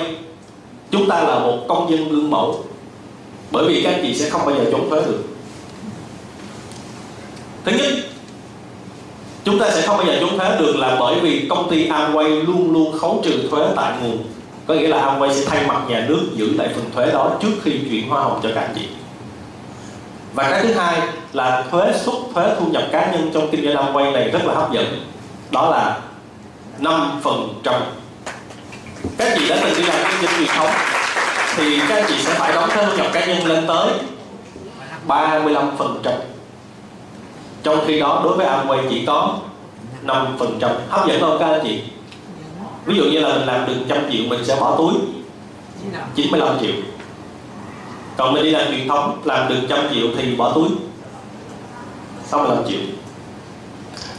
chúng 0.91 1.09
ta 1.09 1.21
là 1.21 1.39
một 1.39 1.57
công 1.67 1.91
dân 1.91 2.09
gương 2.09 2.29
mẫu, 2.29 2.63
bởi 3.51 3.65
vì 3.67 3.83
các 3.83 3.95
chị 4.01 4.15
sẽ 4.15 4.29
không 4.29 4.45
bao 4.45 4.55
giờ 4.55 4.65
trốn 4.71 4.89
thuế 4.89 4.99
được. 4.99 5.23
Thứ 7.65 7.71
nhất, 7.71 7.87
chúng 9.43 9.59
ta 9.59 9.71
sẽ 9.71 9.81
không 9.81 9.97
bao 9.97 10.07
giờ 10.07 10.17
trốn 10.19 10.37
thuế 10.37 10.57
được 10.59 10.75
là 10.75 10.97
bởi 10.99 11.19
vì 11.19 11.47
công 11.49 11.69
ty 11.69 11.89
Amway 11.89 12.45
luôn 12.45 12.73
luôn 12.73 12.99
khấu 12.99 13.21
trừ 13.25 13.47
thuế 13.51 13.67
tại 13.75 13.93
nguồn. 14.01 14.23
Có 14.67 14.73
nghĩa 14.73 14.87
là 14.87 15.05
Amway 15.05 15.33
sẽ 15.33 15.45
thay 15.45 15.67
mặt 15.67 15.81
nhà 15.89 16.05
nước 16.09 16.21
giữ 16.35 16.53
lại 16.57 16.69
phần 16.75 16.85
thuế 16.95 17.11
đó 17.11 17.31
trước 17.41 17.51
khi 17.63 17.79
chuyển 17.89 18.09
hoa 18.09 18.23
hồng 18.23 18.39
cho 18.43 18.49
các 18.55 18.61
anh 18.61 18.73
chị. 18.75 18.87
Và 20.33 20.49
cái 20.49 20.63
thứ 20.63 20.73
hai 20.73 21.01
là 21.33 21.63
thuế 21.71 21.93
xuất, 22.05 22.15
thuế 22.33 22.55
thu 22.59 22.65
nhập 22.65 22.83
cá 22.91 23.11
nhân 23.11 23.31
trong 23.33 23.49
kinh 23.51 23.65
doanh 23.65 23.85
Amway 23.85 24.11
này 24.11 24.29
rất 24.29 24.45
là 24.45 24.53
hấp 24.53 24.71
dẫn 24.71 24.85
đó 25.51 25.69
là 25.69 25.99
5 26.79 27.19
phần 27.23 27.59
trăm. 27.63 27.81
Các 29.17 29.33
chị 29.37 29.49
đã 29.49 29.57
từng 29.63 29.73
đi 29.77 29.83
làm 29.83 29.97
kinh 30.11 30.21
doanh 30.21 30.37
truyền 30.37 30.47
thống 30.47 30.69
thì 31.55 31.79
các 31.89 32.05
chị 32.07 32.15
sẽ 32.19 32.33
phải 32.33 32.53
đóng 32.53 32.69
thuế 32.69 32.85
thu 32.85 32.97
nhập 32.97 33.07
cá 33.13 33.25
nhân 33.25 33.45
lên 33.45 33.67
tới 33.67 33.89
35 35.07 35.77
phần 35.77 36.01
trăm. 36.03 36.13
Trong 37.63 37.79
khi 37.87 37.99
đó, 37.99 38.21
đối 38.23 38.37
với 38.37 38.47
Amway 38.47 38.89
chỉ 38.89 39.05
có 39.05 39.35
5 40.01 40.35
phần 40.39 40.57
trăm. 40.61 40.71
Hấp 40.89 41.07
dẫn 41.07 41.21
không 41.21 41.37
các 41.39 41.51
anh 41.51 41.61
chị. 41.63 41.81
Ví 42.85 42.95
dụ 42.95 43.03
như 43.03 43.19
là 43.19 43.29
mình 43.29 43.47
làm 43.47 43.67
được 43.67 43.73
trăm 43.89 43.97
triệu, 44.11 44.23
mình 44.27 44.45
sẽ 44.45 44.55
bỏ 44.59 44.75
túi 44.77 44.93
95 46.15 46.57
triệu. 46.61 46.71
Còn 48.17 48.33
mình 48.33 48.43
đi 48.43 48.49
làm 48.49 48.67
truyền 48.67 48.87
thống, 48.87 49.21
làm 49.23 49.49
được 49.49 49.59
trăm 49.69 49.79
triệu 49.93 50.07
thì 50.17 50.35
bỏ 50.35 50.51
túi 50.53 50.69
65 52.25 52.63
triệu 52.67 52.79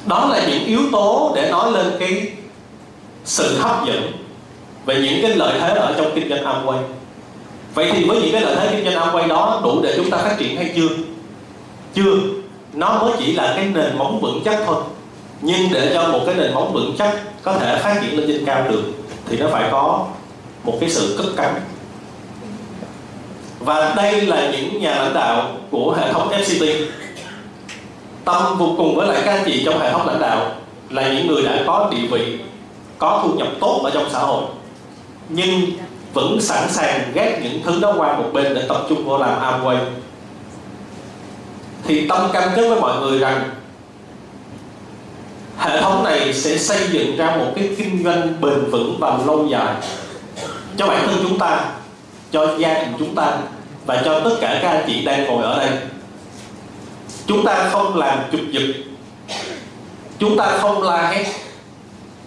đó 0.07 0.29
là 0.33 0.47
những 0.47 0.65
yếu 0.65 0.81
tố 0.93 1.33
để 1.37 1.51
nói 1.51 1.73
lên 1.73 1.87
cái 1.99 2.27
sự 3.25 3.59
hấp 3.59 3.87
dẫn 3.87 4.12
về 4.87 4.95
những 4.95 5.23
cái 5.23 5.37
lợi 5.37 5.59
thế 5.61 5.75
ở 5.75 5.95
trong 5.97 6.12
kinh 6.15 6.29
doanh 6.29 6.45
Amway. 6.45 6.79
Vậy 7.75 7.91
thì 7.93 8.05
với 8.05 8.23
những 8.23 8.33
cái 8.33 8.41
lợi 8.41 8.57
thế 8.57 8.69
kinh 8.71 8.85
doanh 8.85 9.09
Amway 9.09 9.29
đó 9.29 9.61
đủ 9.65 9.81
để 9.83 9.95
chúng 9.97 10.11
ta 10.11 10.19
phát 10.19 10.37
triển 10.38 10.57
hay 10.57 10.73
chưa? 10.77 10.88
Chưa. 11.95 12.15
Nó 12.73 12.99
mới 13.03 13.12
chỉ 13.19 13.33
là 13.33 13.53
cái 13.57 13.65
nền 13.65 13.99
móng 13.99 14.21
vững 14.21 14.43
chắc 14.45 14.59
thôi. 14.67 14.83
Nhưng 15.41 15.69
để 15.73 15.91
cho 15.95 16.09
một 16.09 16.21
cái 16.27 16.35
nền 16.35 16.55
móng 16.55 16.73
vững 16.73 16.95
chắc 16.99 17.19
có 17.43 17.53
thể 17.53 17.79
phát 17.79 18.01
triển 18.03 18.19
lên 18.19 18.29
trên 18.29 18.45
cao 18.45 18.65
được, 18.71 18.83
thì 19.29 19.37
nó 19.37 19.47
phải 19.51 19.69
có 19.73 20.07
một 20.65 20.77
cái 20.81 20.91
sự 20.91 21.15
cất 21.19 21.27
cánh. 21.37 21.55
Và 23.59 23.95
đây 23.97 24.21
là 24.21 24.51
những 24.51 24.81
nhà 24.81 24.95
lãnh 24.95 25.15
đạo 25.15 25.51
của 25.71 25.97
hệ 26.01 26.12
thống 26.12 26.31
FCT 26.31 26.87
tâm 28.25 28.59
vô 28.59 28.75
cùng 28.77 28.97
với 28.97 29.09
lại 29.09 29.23
các 29.25 29.33
anh 29.33 29.43
chị 29.47 29.63
trong 29.65 29.81
hệ 29.81 29.93
thống 29.93 30.07
lãnh 30.07 30.21
đạo 30.21 30.53
là 30.91 31.13
những 31.13 31.27
người 31.27 31.43
đã 31.43 31.59
có 31.67 31.89
địa 31.91 32.07
vị, 32.11 32.39
có 32.99 33.21
thu 33.23 33.35
nhập 33.35 33.49
tốt 33.61 33.81
ở 33.85 33.91
trong 33.95 34.11
xã 34.13 34.19
hội, 34.19 34.45
nhưng 35.29 35.61
vẫn 36.15 36.41
sẵn 36.41 36.69
sàng 36.71 37.13
ghét 37.15 37.41
những 37.43 37.63
thứ 37.65 37.81
đó 37.81 37.95
qua 37.97 38.19
một 38.19 38.31
bên 38.33 38.55
để 38.55 38.63
tập 38.69 38.83
trung 38.89 39.09
vào 39.09 39.19
làm 39.19 39.41
Amway. 39.41 39.77
Thì 41.85 42.09
tâm 42.09 42.31
cam 42.33 42.51
kết 42.57 42.69
với 42.69 42.81
mọi 42.81 43.01
người 43.01 43.19
rằng 43.19 43.51
hệ 45.59 45.81
thống 45.81 46.05
này 46.05 46.35
sẽ 46.35 46.59
xây 46.59 46.79
dựng 46.91 47.17
ra 47.17 47.37
một 47.37 47.53
cái 47.57 47.69
kinh 47.79 48.05
doanh 48.05 48.41
bền 48.41 48.71
vững 48.71 48.97
và 49.01 49.19
lâu 49.27 49.47
dài 49.47 49.75
cho 50.77 50.87
bản 50.87 51.07
thân 51.07 51.17
chúng 51.23 51.39
ta, 51.39 51.65
cho 52.33 52.59
gia 52.59 52.75
đình 52.75 52.93
chúng 52.99 53.15
ta 53.15 53.33
và 53.87 54.03
cho 54.05 54.21
tất 54.21 54.37
cả 54.41 54.59
các 54.63 54.71
anh 54.71 54.85
chị 54.87 55.05
đang 55.05 55.25
ngồi 55.25 55.43
ở 55.43 55.59
đây 55.59 55.71
chúng 57.33 57.45
ta 57.45 57.68
không 57.73 57.97
làm 57.97 58.18
chụp 58.33 58.40
giật. 58.51 58.62
Chúng 60.18 60.37
ta 60.37 60.59
không 60.59 60.83
la 60.83 61.11
hét. 61.11 61.27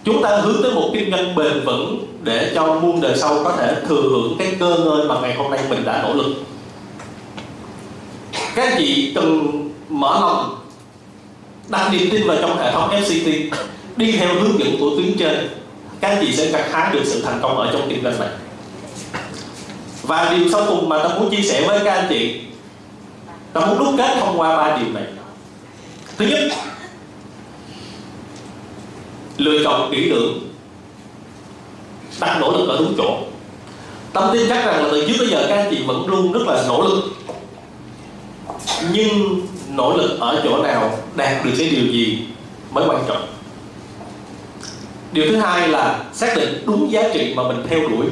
Chúng 0.04 0.22
ta 0.22 0.36
hướng 0.36 0.62
tới 0.62 0.72
một 0.72 0.90
kinh 0.94 1.10
doanh 1.10 1.34
bền 1.34 1.64
vững 1.64 2.06
để 2.22 2.52
cho 2.54 2.74
muôn 2.74 3.00
đời 3.00 3.18
sau 3.18 3.44
có 3.44 3.52
thể 3.58 3.74
thừa 3.88 4.02
hưởng 4.02 4.36
cái 4.38 4.56
cơ 4.60 4.76
ngơi 4.84 5.04
mà 5.08 5.14
ngày 5.20 5.34
hôm 5.34 5.50
nay 5.50 5.60
mình 5.70 5.84
đã 5.84 6.02
nỗ 6.02 6.14
lực. 6.14 6.34
Các 8.54 8.68
anh 8.68 8.74
chị 8.78 9.12
cần 9.14 9.52
mở 9.88 10.20
lòng, 10.20 10.58
đặt 11.68 11.88
niềm 11.92 12.10
tin 12.10 12.26
vào 12.26 12.36
trong 12.40 12.58
hệ 12.58 12.72
thống 12.72 12.90
FCT 12.90 13.50
đi 13.96 14.12
theo 14.12 14.28
hướng 14.34 14.58
dẫn 14.58 14.76
của 14.80 14.90
tuyến 14.96 15.18
trên, 15.18 15.48
các 16.00 16.08
anh 16.08 16.24
chị 16.26 16.36
sẽ 16.36 16.46
gặt 16.46 16.64
hái 16.72 16.92
được 16.94 17.02
sự 17.04 17.22
thành 17.22 17.38
công 17.42 17.56
ở 17.56 17.70
trong 17.72 17.86
kinh 17.88 18.02
doanh 18.02 18.20
này. 18.20 18.28
Và 20.02 20.34
điều 20.36 20.48
sau 20.52 20.62
cùng 20.68 20.88
mà 20.88 21.02
tôi 21.02 21.20
muốn 21.20 21.30
chia 21.30 21.42
sẻ 21.42 21.66
với 21.66 21.80
các 21.84 21.94
anh 21.94 22.06
chị 22.08 22.40
ta 23.60 23.66
muốn 23.66 23.78
đúc 23.78 23.94
kết 23.98 24.16
thông 24.20 24.40
qua 24.40 24.56
ba 24.56 24.76
điều 24.76 24.92
này. 24.92 25.04
Thứ 26.18 26.26
nhất, 26.26 26.52
lựa 29.36 29.64
chọn 29.64 29.90
kỹ 29.92 30.10
lưỡng, 30.10 30.38
đặt 32.20 32.38
nỗ 32.40 32.52
lực 32.52 32.68
ở 32.68 32.76
đúng 32.78 32.94
chỗ. 32.96 33.18
Tâm 34.12 34.30
tin 34.32 34.48
chắc 34.48 34.64
rằng 34.64 34.82
là 34.82 34.88
từ 34.90 35.06
trước 35.06 35.14
tới 35.18 35.28
giờ 35.28 35.46
các 35.48 35.56
anh 35.56 35.66
chị 35.70 35.82
vẫn 35.86 36.06
luôn 36.06 36.32
rất 36.32 36.42
là 36.46 36.64
nỗ 36.68 36.82
lực. 36.82 37.02
Nhưng 38.92 39.40
nỗ 39.70 39.96
lực 39.96 40.20
ở 40.20 40.40
chỗ 40.44 40.62
nào 40.62 40.98
đạt 41.16 41.44
được 41.44 41.52
cái 41.58 41.68
điều 41.70 41.86
gì 41.86 42.18
mới 42.70 42.84
quan 42.88 43.04
trọng? 43.08 43.26
Điều 45.12 45.24
thứ 45.28 45.36
hai 45.36 45.68
là 45.68 46.04
xác 46.12 46.36
định 46.36 46.62
đúng 46.66 46.92
giá 46.92 47.02
trị 47.14 47.34
mà 47.36 47.42
mình 47.42 47.66
theo 47.68 47.80
đuổi. 47.88 48.06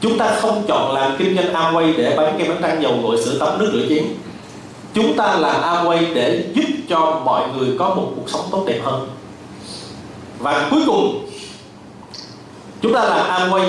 Chúng 0.00 0.18
ta 0.18 0.36
không 0.40 0.64
chọn 0.68 0.94
làm 0.94 1.16
kinh 1.18 1.36
doanh 1.36 1.54
Amway 1.54 1.96
để 1.96 2.14
bán 2.16 2.38
kem 2.38 2.48
bánh 2.48 2.62
răng 2.62 2.82
dầu 2.82 3.00
gội 3.02 3.22
sữa 3.24 3.36
tắm 3.40 3.58
nước 3.58 3.70
rửa 3.72 3.86
chén 3.88 4.04
chúng 4.94 5.16
ta 5.16 5.36
làm 5.36 5.62
Amway 5.62 6.14
để 6.14 6.44
giúp 6.54 6.64
cho 6.88 7.20
mọi 7.24 7.48
người 7.56 7.68
có 7.78 7.94
một 7.94 8.12
cuộc 8.16 8.30
sống 8.30 8.44
tốt 8.50 8.64
đẹp 8.66 8.80
hơn. 8.84 9.08
Và 10.38 10.68
cuối 10.70 10.80
cùng, 10.86 11.26
chúng 12.82 12.94
ta 12.94 13.04
làm 13.04 13.50
Amway 13.50 13.68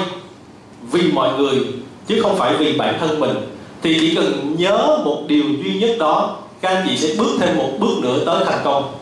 vì 0.92 1.12
mọi 1.12 1.34
người, 1.38 1.60
chứ 2.08 2.22
không 2.22 2.38
phải 2.38 2.56
vì 2.58 2.78
bản 2.78 2.98
thân 3.00 3.20
mình. 3.20 3.36
Thì 3.84 3.98
chỉ 4.00 4.16
cần 4.16 4.56
nhớ 4.58 4.98
một 5.06 5.24
điều 5.28 5.44
duy 5.44 5.80
nhất 5.80 5.96
đó, 6.00 6.38
các 6.62 6.70
anh 6.70 6.88
chị 6.90 6.98
sẽ 6.98 7.16
bước 7.18 7.38
thêm 7.40 7.58
một 7.58 7.70
bước 7.80 8.00
nữa 8.02 8.20
tới 8.26 8.46
thành 8.46 8.62
công. 8.64 8.94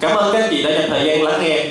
Cảm 0.00 0.16
ơn 0.16 0.32
các 0.32 0.40
anh 0.42 0.50
chị 0.50 0.62
đã 0.62 0.70
dành 0.70 0.90
thời 0.90 1.06
gian 1.06 1.22
lắng 1.22 1.40
nghe. 1.42 1.66